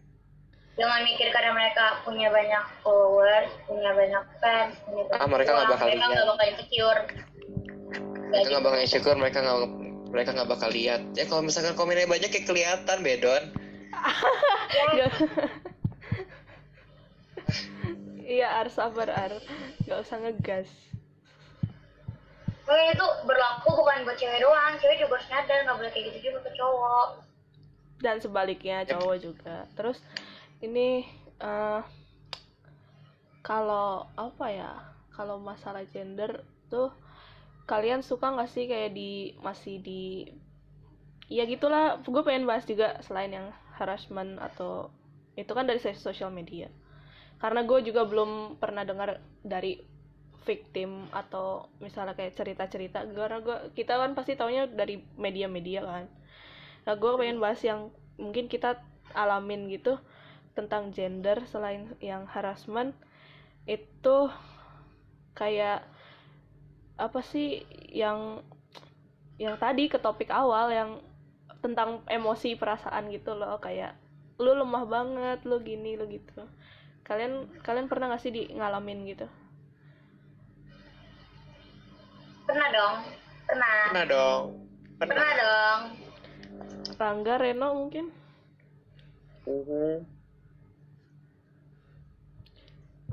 [0.80, 5.68] Jangan mikir karena mereka punya banyak followers, punya banyak fans, punya Ah, banyak mereka nggak
[5.68, 6.08] bakal mereka lihat.
[6.10, 7.00] nggak bakal insecure.
[8.30, 9.58] mereka nggak bakal insecure mereka nggak
[10.08, 13.42] mereka nggak bakal lihat ya kalau misalkan komennya banyak kayak kelihatan bedon
[14.70, 15.18] Gak-
[18.22, 19.42] Iya, Ar sabar Ar.
[19.82, 20.70] Gak usah ngegas.
[22.62, 26.18] Pokoknya itu berlaku bukan buat cewek doang, cewek juga harus nyadar nggak boleh kayak gitu
[26.24, 27.08] juga ke cowok.
[27.98, 29.66] Dan sebaliknya cowok juga.
[29.74, 29.98] Terus
[30.60, 31.04] ini
[31.40, 31.82] eh
[33.40, 34.72] kalau apa ya?
[35.16, 36.92] Kalau masalah gender tuh
[37.68, 40.26] kalian suka nggak sih kayak di masih di
[41.30, 43.46] ya gitulah gue pengen bahas juga selain yang
[43.78, 44.90] harassment atau
[45.38, 46.66] itu kan dari sosial media
[47.38, 49.78] karena gue juga belum pernah dengar dari
[50.42, 56.04] victim atau misalnya kayak cerita-cerita karena gue kita kan pasti taunya dari media-media kan
[56.90, 58.82] nah gue pengen bahas yang mungkin kita
[59.14, 60.02] alamin gitu
[60.56, 62.92] tentang gender selain yang harassment
[63.68, 64.28] itu
[65.34, 65.84] kayak
[67.00, 68.44] apa sih yang
[69.40, 70.90] yang tadi ke topik awal yang
[71.64, 73.96] tentang emosi perasaan gitu loh kayak
[74.40, 76.44] lu lemah banget lu gini lu gitu
[77.04, 79.26] kalian kalian pernah gak sih di ngalamin gitu
[82.50, 82.96] Pernah dong,
[83.46, 83.76] pernah.
[83.86, 84.42] pernah dong
[84.98, 85.80] Pernah pernah dong.
[87.00, 88.06] Rangga Reno mungkin
[89.46, 90.19] Mhm.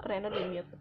[0.04, 0.76] Reno di mute.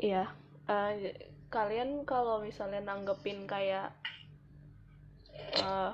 [0.00, 0.24] Iya
[0.70, 1.12] eh,
[1.50, 3.92] kalian kalau misalnya nanggepin kayak
[5.60, 5.92] eh,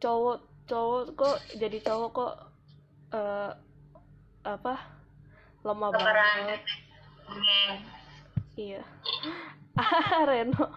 [0.00, 2.34] cowok cowok kok jadi cowok kok
[3.14, 3.52] eh,
[4.44, 4.74] apa
[5.60, 6.60] lemah banget.
[8.56, 8.82] Iya.
[9.76, 10.72] Ah Reno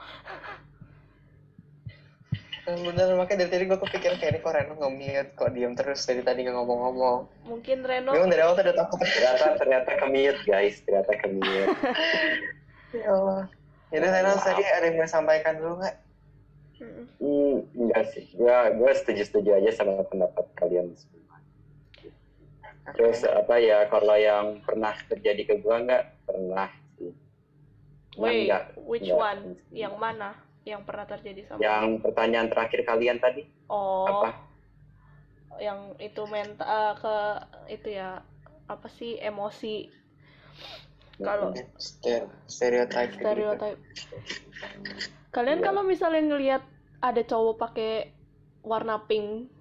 [2.63, 5.29] bener makanya dari tadi gue kepikiran kayak ini kok Reno nge-mute?
[5.35, 7.19] Kok diem terus dari tadi nggak ngomong-ngomong?
[7.43, 8.97] Mungkin Reno Memang dari awal tuh udah takut.
[9.03, 11.67] Ternyata ternyata ke mute guys, ternyata ke mute.
[12.95, 13.43] ya Allah.
[13.91, 15.75] Jadi Reno tadi ada yang mau sampaikan dulu
[16.73, 18.27] Mm, Hmm, enggak sih.
[18.35, 21.39] Gua gua setuju-setuju aja sama pendapat kalian semua.
[22.91, 26.03] Terus apa ya kalau yang pernah terjadi ke gua nggak?
[26.27, 27.13] Pernah sih.
[28.19, 29.41] Wait nggak- which nggak- one?
[29.71, 33.43] yang mana yang pernah terjadi sama Yang pertanyaan terakhir kalian tadi?
[33.67, 34.07] Oh.
[34.07, 34.53] Apa?
[35.61, 37.17] yang itu mental ke
[37.69, 38.25] itu ya
[38.65, 39.85] apa sih emosi?
[41.21, 43.21] Kalau Ster- stereotype gitu.
[43.21, 43.79] stereotype.
[45.29, 46.63] Kalian kalau misalnya ngelihat
[47.05, 48.09] ada cowok pakai
[48.65, 49.51] warna pink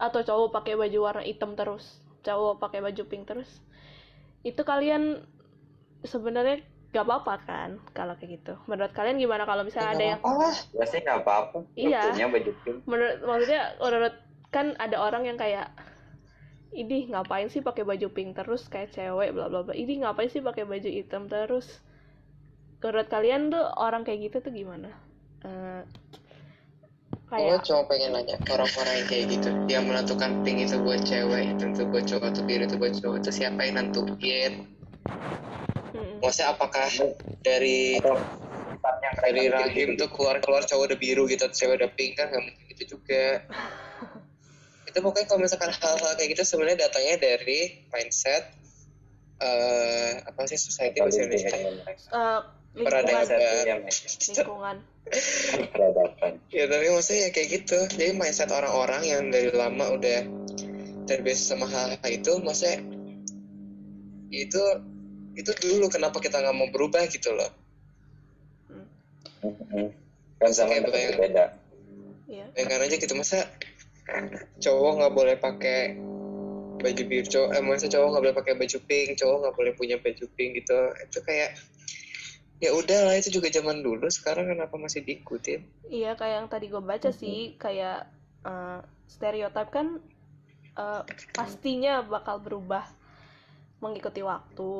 [0.00, 3.50] atau cowok pakai baju warna hitam terus cowok pakai baju pink terus
[4.46, 5.22] itu kalian
[6.06, 8.52] sebenarnya gak apa-apa kan kalau kayak gitu.
[8.68, 11.64] Menurut kalian gimana kalau misalnya ada yang oh Ya sih nggak apa-apa.
[11.72, 12.12] Iya.
[12.12, 12.78] punya baju pink.
[12.84, 14.14] menurut maksudnya menurut
[14.52, 15.72] kan ada orang yang kayak
[16.76, 19.72] ini ngapain sih pakai baju pink terus kayak cewek bla bla bla.
[19.72, 21.80] Ini ngapain sih pakai baju hitam terus?
[22.84, 24.92] Menurut kalian tuh orang kayak gitu tuh gimana?
[25.48, 25.82] Eh,
[27.32, 29.48] gue kayak cuma pengen nanya orang-orang yang kayak gitu.
[29.64, 33.30] Yang menentukan pink itu buat cewek itu buat cowok atau biru itu buat cowok itu
[33.32, 34.52] siapa yang nentuin
[36.22, 36.88] maksudnya apakah
[37.44, 38.00] dari
[39.22, 40.06] dari kayak rahim gitu.
[40.06, 42.98] tuh keluar keluar cowok udah biru gitu atau cewek udah pink kan nggak mungkin gitu
[42.98, 43.44] juga.
[44.88, 48.44] Itu pokoknya kalau misalkan hal-hal kayak gitu sebenarnya datangnya dari mindset
[49.42, 51.50] eh apa sih society bahasa Indonesia?
[51.50, 52.40] eh,
[52.72, 53.26] Peradaban.
[53.28, 53.80] lingkungan
[54.32, 54.76] lingkungan.
[55.72, 56.32] Peradaban.
[56.56, 57.78] ya tapi maksudnya ya kayak gitu.
[57.98, 60.20] Jadi mindset orang-orang yang dari lama udah
[61.04, 62.78] terbiasa sama hal, -hal itu maksudnya
[64.32, 64.62] itu
[65.32, 67.50] itu dulu kenapa kita nggak mau berubah gitu loh.
[69.42, 69.86] Mhm.
[70.38, 71.44] Kan tetap bayang- beda.
[72.26, 73.44] ya ya kan aja gitu masa
[74.58, 75.94] cowok nggak boleh pakai
[76.82, 79.96] baju biru cowok eh maksudnya cowok nggak boleh pakai baju pink cowok nggak boleh punya
[80.00, 80.78] baju pink gitu.
[81.06, 81.50] Itu kayak
[82.62, 85.66] ya udah lah itu juga zaman dulu sekarang kenapa masih diikutin?
[85.86, 88.06] Iya kayak yang tadi gue baca sih kayak
[88.42, 89.98] eh, stereotip kan
[90.74, 91.02] eh,
[91.34, 92.86] pastinya bakal berubah
[93.82, 94.72] mengikuti waktu.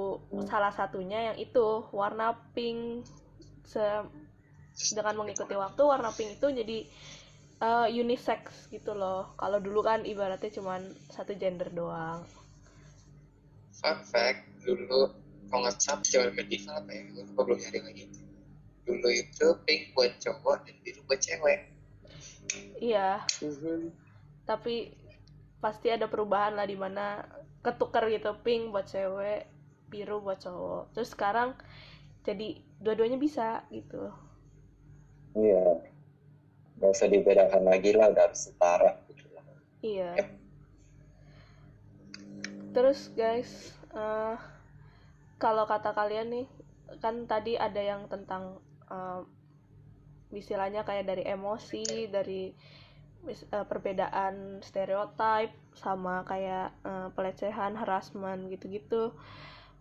[0.47, 3.03] Salah satunya yang itu warna pink.
[3.67, 4.07] Se-
[4.97, 6.79] dengan mengikuti waktu warna pink itu jadi
[7.61, 9.35] eh, unisex gitu loh.
[9.37, 10.81] Kalau dulu kan ibaratnya cuman
[11.13, 12.25] satu gender doang.
[13.77, 15.11] Fun fact dulu
[15.51, 18.05] kalau nggak salah zaman medieval apa ya gue lupa belum nyari lagi.
[18.89, 21.61] Dulu itu pink buat cowok dan biru buat cewek.
[22.81, 23.23] Iya.
[23.43, 23.93] Mhm.
[24.43, 24.91] tapi
[25.63, 27.23] pasti ada perubahan lah di mana
[27.63, 29.47] ketukar gitu pink buat cewek
[29.87, 31.55] biru buat cowok terus sekarang
[32.27, 34.11] jadi dua-duanya bisa gitu
[35.33, 35.81] Iya.
[36.77, 39.01] Gak usah dibedakan lagi lah, udah harus setara.
[39.09, 39.45] gitu lah.
[39.81, 40.13] iya
[42.73, 44.37] terus guys eh,
[45.37, 46.47] kalau kata kalian nih
[47.05, 49.21] kan tadi ada yang tentang eh,
[50.33, 52.57] istilahnya kayak dari emosi dari
[53.29, 59.15] eh, perbedaan stereotip sama kayak eh, pelecehan harassment gitu-gitu.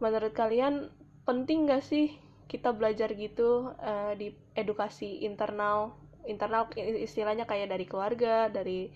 [0.02, 0.90] Menurut kalian
[1.26, 2.18] penting gak sih
[2.50, 5.98] kita belajar gitu eh, di edukasi internal?
[6.30, 8.94] Internal istilahnya kayak dari keluarga dari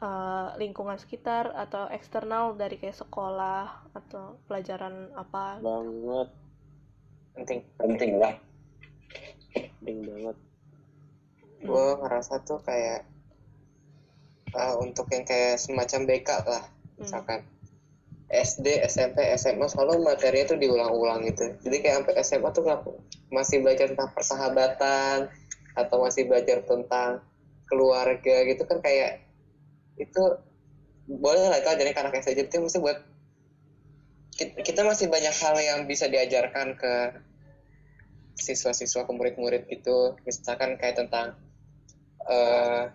[0.00, 6.28] eh, lingkungan sekitar atau eksternal dari kayak sekolah atau pelajaran apa banget.
[7.38, 7.60] Penting.
[7.78, 8.34] Penting lah.
[9.78, 10.36] penting banget.
[11.64, 13.17] Gue ngerasa tuh kayak
[14.54, 16.64] uh, untuk yang kayak semacam BK lah
[16.98, 17.44] misalkan
[18.28, 21.48] SD, SMP, SMA selalu materinya tuh diulang-ulang gitu.
[21.64, 22.80] Jadi kayak sampai SMA tuh nggak
[23.32, 25.32] masih belajar tentang persahabatan
[25.72, 27.24] atau masih belajar tentang
[27.68, 29.24] keluarga gitu kan kayak
[29.96, 30.22] itu
[31.08, 33.00] boleh lah itu ajarin ke anak SD itu mesti buat
[34.38, 36.94] kita, masih banyak hal yang bisa diajarkan ke
[38.38, 40.14] siswa-siswa ke murid-murid gitu.
[40.22, 41.34] Misalkan kayak tentang
[42.28, 42.92] eh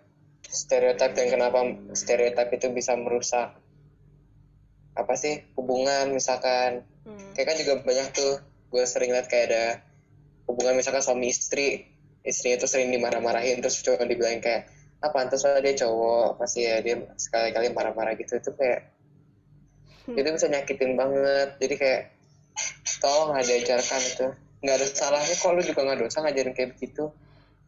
[0.47, 1.59] stereotip dan kenapa
[1.95, 3.55] stereotip itu bisa merusak
[4.93, 6.85] apa sih hubungan misalkan.
[7.03, 7.35] Hmm.
[7.35, 8.39] kayak kan juga banyak tuh
[8.71, 9.65] gue sering lihat kayak ada
[10.47, 11.91] hubungan misalkan suami istri
[12.23, 14.71] istrinya tuh sering dimarah-marahin terus cuma dibilang kayak
[15.03, 18.39] ah pantas lah dia cowok pasti ya dia sekali-kali marah-marah gitu.
[18.39, 18.87] Itu kayak
[20.15, 21.59] itu bisa nyakitin banget.
[21.59, 22.01] Jadi kayak
[23.03, 24.27] tolong lah diajarkan itu.
[24.63, 27.11] Nggak ada salahnya kok lu juga nggak dosa ngajarin kayak begitu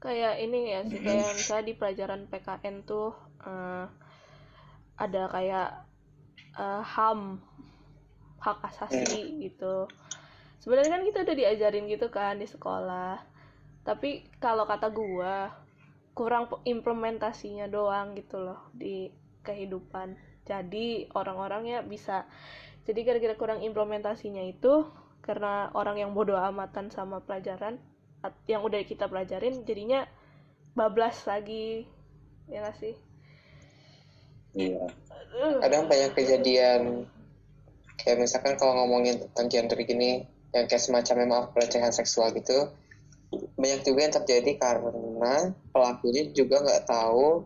[0.06, 3.86] kayak ini ya sih kayak misalnya di pelajaran PKN tuh eh,
[5.02, 5.70] ada kayak
[6.62, 7.42] eh, HAM
[8.38, 9.90] hak asasi gitu.
[10.62, 13.18] Sebenarnya kan kita udah diajarin gitu kan di sekolah.
[13.82, 15.50] Tapi kalau kata gua
[16.16, 19.10] kurang implementasinya doang gitu loh di
[19.42, 20.16] kehidupan.
[20.46, 22.30] Jadi orang-orangnya bisa
[22.86, 24.86] jadi gara-gara kurang implementasinya itu
[25.26, 27.82] karena orang yang bodoh amatan sama pelajaran
[28.50, 30.06] yang udah kita pelajarin jadinya
[30.74, 31.86] bablas lagi.
[32.46, 32.96] Ya nggak sih?
[34.56, 34.88] Iya.
[35.36, 37.10] Uh, kadang banyak kejadian
[38.00, 40.24] kayak misalkan kalau ngomongin tentang gender gini
[40.56, 42.72] yang kayak semacam memang pelecehan seksual gitu
[43.56, 47.44] banyak juga yang terjadi karena pelakunya juga nggak tahu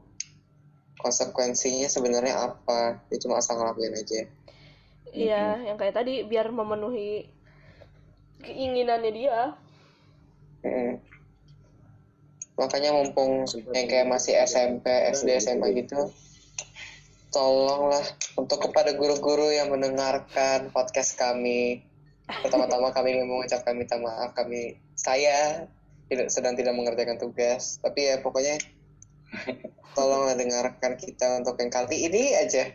[1.00, 3.00] konsekuensinya sebenarnya apa.
[3.08, 4.22] Dia cuma asal ngelakuin aja.
[5.10, 7.32] Iya, yang kayak tadi biar memenuhi
[8.44, 9.40] keinginannya dia.
[12.60, 14.84] Makanya mumpung yang kayak masih SMP
[15.16, 16.12] SD SMA gitu
[17.30, 18.02] tolonglah
[18.38, 21.86] untuk kepada guru-guru yang mendengarkan podcast kami.
[22.26, 25.66] Pertama-tama kami mengucapkan minta maaf kami saya
[26.10, 27.78] tidak sedang tidak mengerjakan tugas.
[27.82, 28.58] Tapi ya pokoknya
[29.98, 32.74] tolonglah dengarkan kita untuk yang kali ini aja.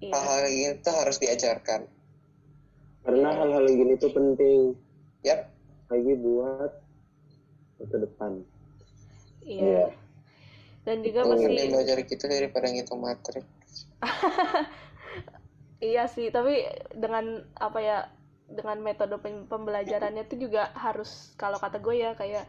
[0.00, 0.16] Iya.
[0.16, 1.84] hal-hal ini tuh harus diajarkan.
[3.04, 4.72] Karena hal-hal gini tuh penting.
[5.24, 5.52] Yap
[5.90, 6.72] lagi buat
[7.82, 8.30] masa depan.
[9.42, 9.90] Iya.
[10.86, 13.44] Dan juga mending masih belajar gitu daripada ngitung materi
[15.92, 16.64] iya sih, tapi
[16.96, 17.98] dengan apa ya
[18.48, 22.48] dengan metode pem- pembelajarannya itu juga harus kalau kata gue ya kayak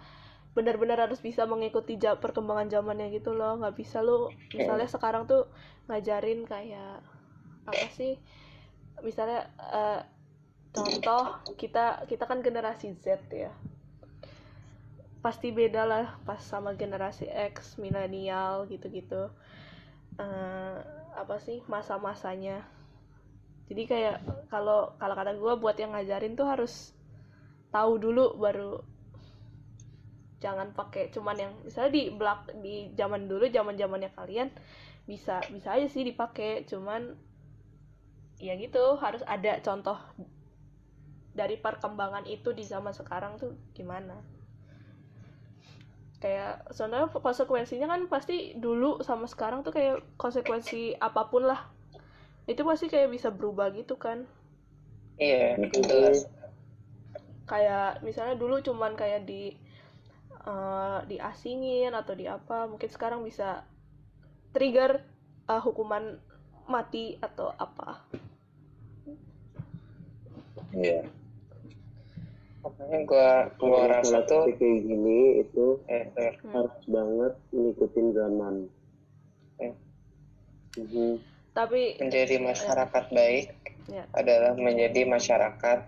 [0.56, 3.60] benar-benar harus bisa mengikuti ja- perkembangan zamannya gitu loh.
[3.60, 5.52] Nggak bisa lu misalnya sekarang tuh
[5.92, 7.04] ngajarin kayak
[7.68, 8.16] apa sih
[9.04, 10.00] misalnya eh,
[10.72, 11.24] contoh
[11.60, 13.52] kita kita kan generasi Z ya.
[15.22, 19.30] Pasti beda lah pas sama generasi X milenial gitu-gitu.
[20.18, 20.78] Eh,
[21.16, 22.64] apa sih masa-masanya.
[23.72, 24.18] Jadi kayak
[24.52, 26.92] kalau kalau kata gue buat yang ngajarin tuh harus
[27.72, 28.84] tahu dulu baru
[30.42, 34.50] jangan pakai cuman yang misalnya di belak di zaman dulu zaman zamannya kalian
[35.06, 37.14] bisa bisa aja sih dipakai cuman
[38.42, 39.96] ya gitu harus ada contoh
[41.32, 44.20] dari perkembangan itu di zaman sekarang tuh gimana?
[46.22, 51.66] Kayak soalnya konsekuensinya kan pasti dulu sama sekarang tuh kayak konsekuensi apa pun lah.
[52.46, 54.30] Itu pasti kayak bisa berubah gitu kan?
[55.18, 56.30] Iya jelas
[57.52, 59.52] kayak misalnya dulu cuman kayak di
[60.48, 63.68] eh, diasingin atau di apa mungkin sekarang bisa
[64.56, 65.04] trigger
[65.52, 66.16] eh, hukuman
[66.72, 68.00] mati atau apa.
[70.72, 71.04] Iya.
[72.92, 76.54] Yang gua gua Kalau rasa tuh kayak gini itu eh, eh, Hmm.
[76.54, 78.56] harus banget ngikutin zaman.
[79.58, 79.76] Hmm.
[80.78, 81.12] Mhm.
[81.52, 83.48] Tapi menjadi masyarakat baik
[83.92, 85.80] ya, adalah menjadi masyarakat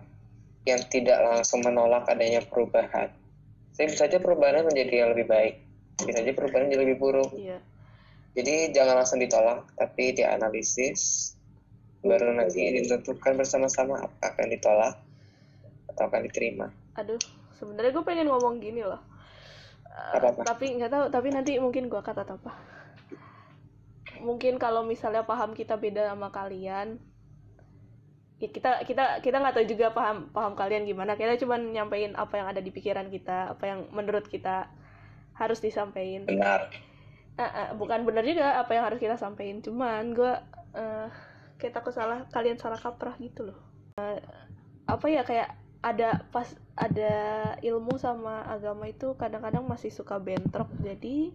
[0.68, 3.08] yang tidak langsung menolak adanya perubahan.
[3.74, 5.54] Jadi bisa aja perubahan menjadi yang lebih baik,
[6.04, 7.32] bisa aja perubahan jadi lebih buruk.
[7.36, 7.58] iya.
[8.34, 11.34] Jadi jangan langsung ditolak, tapi dianalisis,
[12.02, 14.94] baru nanti ditentukan bersama-sama apa akan ditolak
[15.94, 16.66] atau akan diterima.
[16.98, 17.18] Aduh,
[17.56, 19.00] sebenarnya gue pengen ngomong gini loh.
[19.94, 22.52] Eh, tapi nggak tahu, tapi nanti mungkin gue kata apa.
[24.18, 26.98] Mungkin kalau misalnya paham kita beda sama kalian,
[28.42, 31.14] ya kita kita kita nggak tahu juga paham paham kalian gimana.
[31.14, 34.66] Kita cuma nyampein apa yang ada di pikiran kita, apa yang menurut kita
[35.38, 36.26] harus disampaikan.
[36.26, 36.70] benar
[37.34, 40.32] Eh, eh, bukan benar juga apa yang harus kita sampaikan cuman gue
[40.78, 41.10] eh
[41.58, 43.58] kayak takut salah kalian salah kaprah gitu loh
[43.98, 44.22] Eh,
[44.90, 47.12] apa ya kayak ada pas ada
[47.60, 51.28] ilmu sama agama itu kadang-kadang masih suka bentrok jadi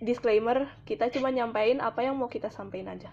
[0.00, 3.12] disclaimer kita cuma nyampein apa yang mau kita sampaikan aja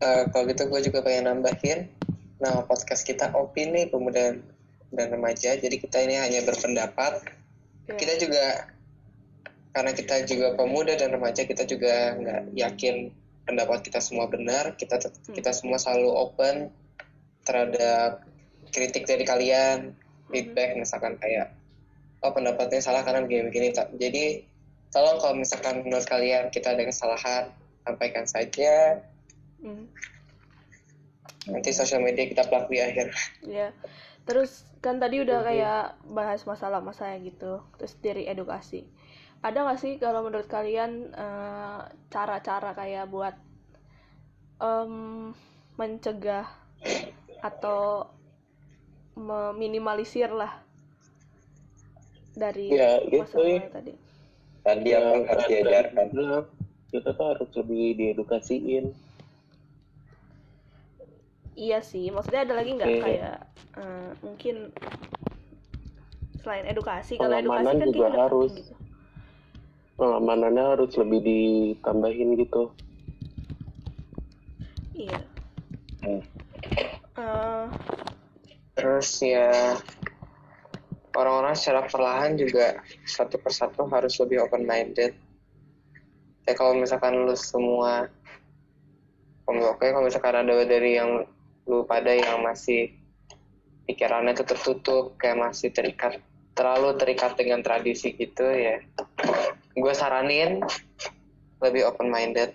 [0.00, 1.84] Eh, kalau gitu gue juga pengen nambahin
[2.40, 4.32] nama podcast kita opini pemuda
[4.88, 5.60] dan remaja.
[5.60, 7.20] Jadi kita ini hanya berpendapat.
[7.84, 8.72] Ya, Kita juga
[9.76, 13.12] karena kita juga pemuda dan remaja, kita juga nggak yakin
[13.44, 14.72] pendapat kita semua benar.
[14.80, 15.36] Kita Hmm.
[15.36, 16.72] kita semua selalu open
[17.44, 18.24] terhadap
[18.70, 19.94] kritik dari kalian,
[20.30, 21.52] feedback misalkan kayak
[22.20, 23.74] oh pendapatnya salah karena begini-begini.
[23.96, 24.24] Jadi
[24.92, 27.44] tolong kalau misalkan menurut kalian kita ada kesalahan,
[27.84, 29.02] sampaikan saja.
[29.62, 29.86] hmm.
[31.50, 33.16] Nanti sosial media kita plug di akhir.
[33.42, 33.72] Ya,
[34.28, 38.84] terus kan tadi udah kayak bahas masalah masalah gitu, terus dari edukasi.
[39.40, 41.80] Ada nggak sih kalau menurut kalian eh,
[42.12, 43.32] cara-cara kayak buat
[44.60, 45.32] em,
[45.80, 46.44] mencegah
[47.40, 48.06] atau
[49.16, 50.52] meminimalisir lah
[52.36, 53.68] dari Ya, itu masalah ya.
[53.68, 53.92] tadi?
[54.60, 56.06] tadi Ya, apa harus diajarkan
[56.90, 58.84] kita tuh harus lebih diedukasiin.
[61.54, 63.36] Iya sih, maksudnya ada lagi nggak kayak
[63.76, 64.56] eh, mungkin
[66.40, 68.50] selain edukasi, kalau edukasi kan juga harus.
[68.56, 68.74] gitu.
[70.00, 72.72] Pengamanannya harus lebih ditambahin gitu.
[74.96, 75.20] Iya.
[76.00, 76.24] Hmm.
[77.20, 77.64] Eh,
[78.80, 79.76] Terus ya
[81.12, 85.12] orang-orang secara perlahan juga satu persatu harus lebih open minded.
[86.48, 88.08] Ya kalau misalkan lu semua
[89.44, 91.26] oke kalau misalkan ada dari yang
[91.66, 92.94] lu pada yang masih
[93.84, 96.22] pikirannya itu tertutup kayak masih terikat
[96.54, 98.78] terlalu terikat dengan tradisi gitu ya
[99.74, 100.62] gue saranin
[101.58, 102.54] lebih open minded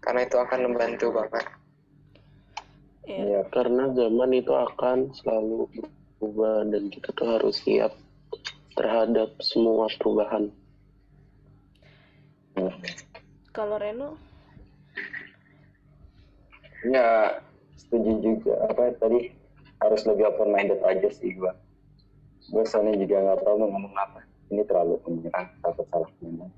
[0.00, 1.59] karena itu akan membantu banget
[3.10, 3.20] iya.
[3.26, 3.40] Iya.
[3.50, 5.66] Karena zaman itu akan selalu
[6.22, 7.92] berubah dan kita tuh harus siap
[8.78, 10.52] terhadap semua perubahan.
[13.50, 14.14] Kalau Reno,
[16.86, 17.36] ya
[17.76, 19.32] setuju juga apa tadi
[19.80, 21.52] harus lebih open minded aja sih gua
[22.50, 26.50] gue soalnya juga nggak tahu mau ngomong apa ini terlalu menyerang takut salah ngomong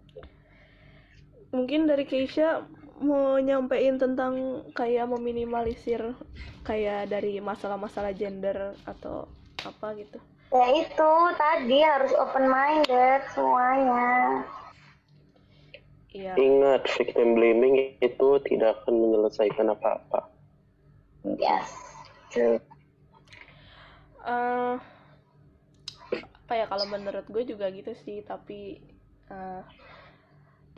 [1.50, 2.62] mungkin dari Keisha
[3.02, 6.14] mau nyampein tentang kayak meminimalisir
[6.62, 9.26] kayak dari masalah-masalah gender atau
[9.62, 10.18] apa gitu.
[10.52, 14.44] Ya itu tadi harus open minded semuanya.
[16.12, 16.36] Iya.
[16.36, 20.28] Ingat, victim blaming itu tidak akan menyelesaikan apa-apa.
[21.24, 21.72] Yes.
[22.32, 22.60] True.
[24.22, 24.76] eh
[26.52, 28.78] apa ya kalau menurut gue juga gitu sih tapi
[29.26, 29.62] eh,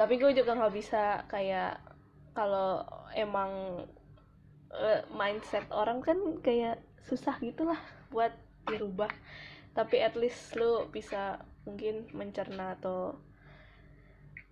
[0.01, 1.77] tapi gue juga nggak bisa kayak
[2.35, 2.83] kalau
[3.15, 3.83] emang
[4.75, 7.79] eh, mindset orang kan kayak susah gitulah
[8.11, 8.35] buat
[8.67, 9.11] dirubah.
[9.75, 13.19] Tapi at least lu bisa mungkin mencerna atau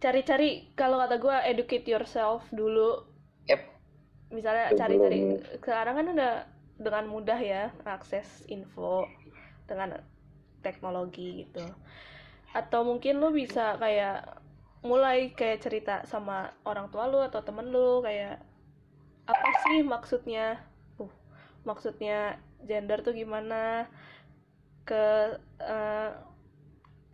[0.02, 3.06] cari-cari kalau kata gue educate yourself dulu.
[3.46, 3.62] Yep.
[4.34, 6.34] Misalnya cari-cari sekarang kan udah
[6.82, 9.06] dengan mudah ya akses info
[9.70, 10.02] dengan
[10.66, 11.62] teknologi gitu.
[12.50, 14.41] Atau mungkin lu bisa kayak
[14.82, 18.42] mulai kayak cerita sama orang tua lu atau temen lu kayak
[19.30, 20.58] apa sih maksudnya?
[20.98, 21.10] Uh,
[21.62, 23.86] maksudnya gender tuh gimana?
[24.82, 26.10] Ke eh,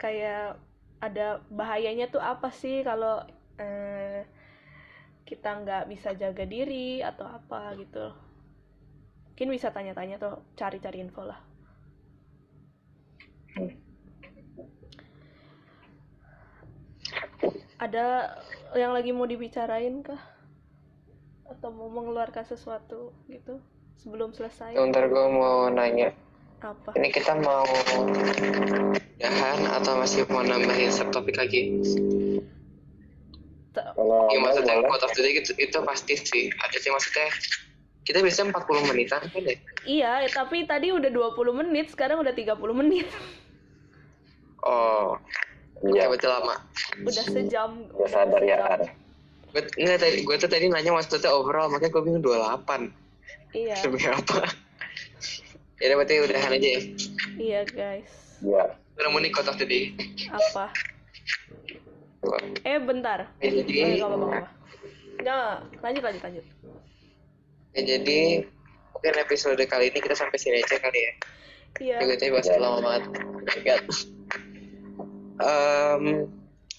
[0.01, 0.57] kayak
[1.05, 3.21] ada bahayanya tuh apa sih kalau
[3.61, 4.25] eh,
[5.29, 8.17] kita nggak bisa jaga diri atau apa gitu.
[9.29, 11.39] Mungkin bisa tanya-tanya tuh cari-cari info lah
[17.79, 18.35] ada
[18.75, 20.19] yang lagi mau dibicarain kah
[21.49, 23.63] atau mau mengeluarkan sesuatu gitu
[23.97, 26.13] sebelum selesai Sebentar gue mau nanya.
[26.59, 27.65] apa Ini kita mau
[29.19, 31.79] dahan atau masih mau nambahin subtopik lagi?
[33.73, 34.91] Kalau Iya mau maksudnya boleh.
[34.91, 36.51] quote of the day itu, itu pasti sih.
[36.51, 37.31] Ada sih maksudnya
[38.03, 39.57] kita biasanya 40 menitan kan ya?
[39.85, 43.05] iya tapi tadi udah 20 menit sekarang udah 30 menit
[44.65, 45.15] Oh,
[45.79, 46.55] Iya, ya betul lama.
[47.07, 48.59] udah sejam ya sadar ya.
[48.59, 48.83] Ar.
[49.55, 52.91] Gue enggak tadi gue tuh tadi nanya maksudnya overall makanya gue bingung 28.
[53.55, 54.43] iya Demi apa?
[55.79, 56.81] Ya udah, berarti udahan aja ya.
[57.39, 58.11] iya guys
[58.43, 59.85] Ya, Udah mau nih the day.
[60.31, 60.71] apa
[62.67, 64.51] eh bentar Ya, oh, jadi ya, nggak apa-apa, nggak apa-apa.
[65.19, 66.45] Nggak, lanjut lanjut lanjut
[67.79, 68.21] ya, jadi
[68.91, 71.13] mungkin episode kali ini kita sampai sini aja kali ya.
[71.79, 73.03] iya Juga tadi bahas lama banget.
[73.23, 73.85] Oh my God.
[75.39, 76.27] Em,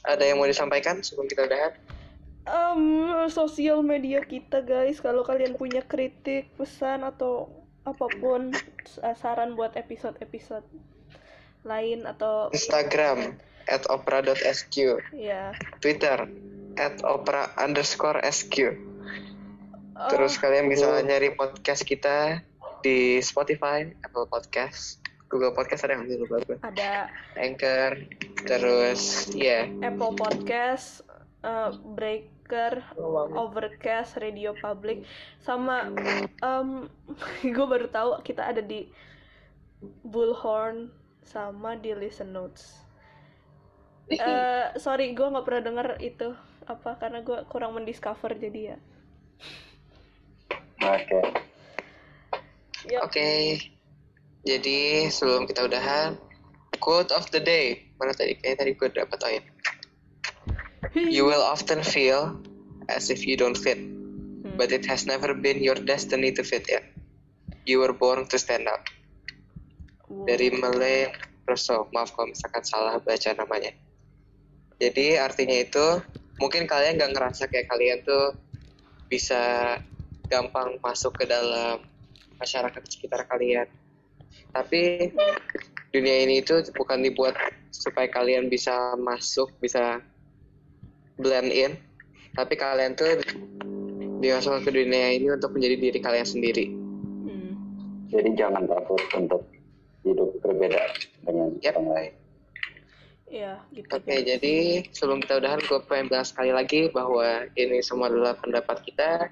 [0.01, 1.74] ada yang mau disampaikan sebelum kita udahan?
[2.45, 2.82] um,
[3.30, 7.51] sosial media kita guys kalau kalian punya kritik pesan atau
[7.86, 8.49] apa pun
[8.84, 10.66] s- saran buat episode-episode
[11.62, 13.38] lain atau Instagram
[13.70, 14.76] at opera.sq
[15.14, 16.26] ya Twitter
[16.80, 18.55] at opera underscore sq.
[19.99, 22.39] Oh, Terus kalian bisa nyari podcast kita
[22.80, 26.58] di Spotify, Apple Podcast, Google Podcast ada yang lupa gue.
[26.66, 27.08] ada
[27.38, 28.02] Anchor,
[28.50, 31.06] terus ya Apple Podcast
[31.46, 32.82] uh, Breaker
[33.38, 35.06] Overcast Radio Public
[35.40, 35.94] sama
[36.42, 36.90] um,
[37.56, 38.90] gue baru tahu kita ada di
[40.04, 40.90] Bullhorn
[41.24, 42.90] sama di Listen Notes
[44.10, 46.34] Eh, sorry gue nggak pernah denger itu
[46.66, 48.78] apa karena gue kurang mendiscover jadi ya
[50.82, 51.22] oke.
[52.90, 53.30] ya Oke.
[54.48, 56.16] Jadi sebelum kita udahan,
[56.80, 57.92] quote of the day.
[58.00, 58.40] Mana tadi?
[58.40, 59.20] Kayaknya tadi gue dapat
[60.96, 62.40] You will often feel
[62.88, 63.78] as if you don't fit,
[64.56, 66.82] but it has never been your destiny to fit in.
[67.68, 68.88] You were born to stand out.
[70.08, 70.26] Wow.
[70.26, 71.12] Dari Malay
[71.46, 71.92] Rousseau.
[71.94, 73.76] Maaf kalau misalkan salah baca namanya.
[74.80, 76.00] Jadi artinya itu
[76.40, 78.34] mungkin kalian nggak ngerasa kayak kalian tuh
[79.12, 79.76] bisa
[80.32, 81.84] gampang masuk ke dalam
[82.40, 83.68] masyarakat sekitar kalian.
[84.54, 85.14] Tapi
[85.94, 87.38] dunia ini itu bukan dibuat
[87.70, 90.02] supaya kalian bisa masuk, bisa
[91.22, 91.78] blend in.
[92.34, 93.20] Tapi kalian tuh
[94.20, 96.66] dimasukkan ke dunia ini untuk menjadi diri kalian sendiri.
[97.26, 97.52] Hmm.
[98.12, 99.42] Jadi jangan takut untuk
[100.04, 100.82] hidup berbeda
[101.24, 101.76] dengan Yap.
[101.80, 102.14] orang lain.
[103.30, 104.26] ya gitu Oke, guys.
[104.26, 104.56] jadi
[104.90, 109.30] sebelum kita udahan, gue pengen bilang sekali lagi bahwa ini semua adalah pendapat kita.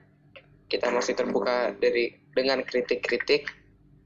[0.70, 3.50] Kita masih terbuka dari dengan kritik-kritik.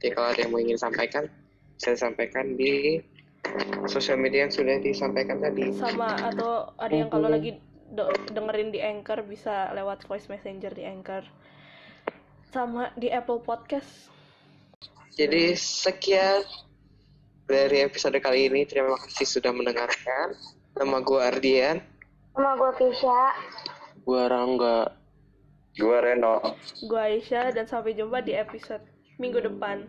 [0.01, 1.29] Jadi kalau ada yang mau ingin sampaikan,
[1.77, 2.97] bisa disampaikan di
[3.89, 5.73] sosial media yang sudah disampaikan tadi.
[5.77, 7.57] sama atau ada yang kalau lagi
[7.89, 11.25] de- dengerin di Anchor bisa lewat voice messenger di Anchor
[12.51, 14.09] sama di Apple Podcast
[15.11, 16.45] Jadi sekian
[17.43, 18.63] dari episode kali ini.
[18.63, 20.31] Terima kasih sudah mendengarkan.
[20.79, 21.77] Nama gue Ardian.
[22.31, 23.35] Sama gue Kisha.
[24.07, 24.87] Gua Rangga.
[25.75, 26.39] Gua Reno.
[26.79, 28.83] gue Aisyah dan sampai jumpa di episode
[29.21, 29.85] minggu depan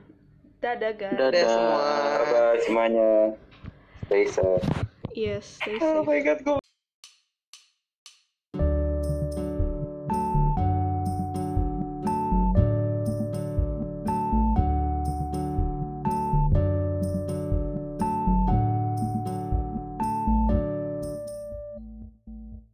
[0.61, 1.33] dadah guys Dadah.
[1.33, 1.81] Dadah semua.
[2.29, 3.11] Bye semuanya.
[4.07, 4.67] Stay safe.
[5.17, 6.62] yes stay Oh safe my god, gue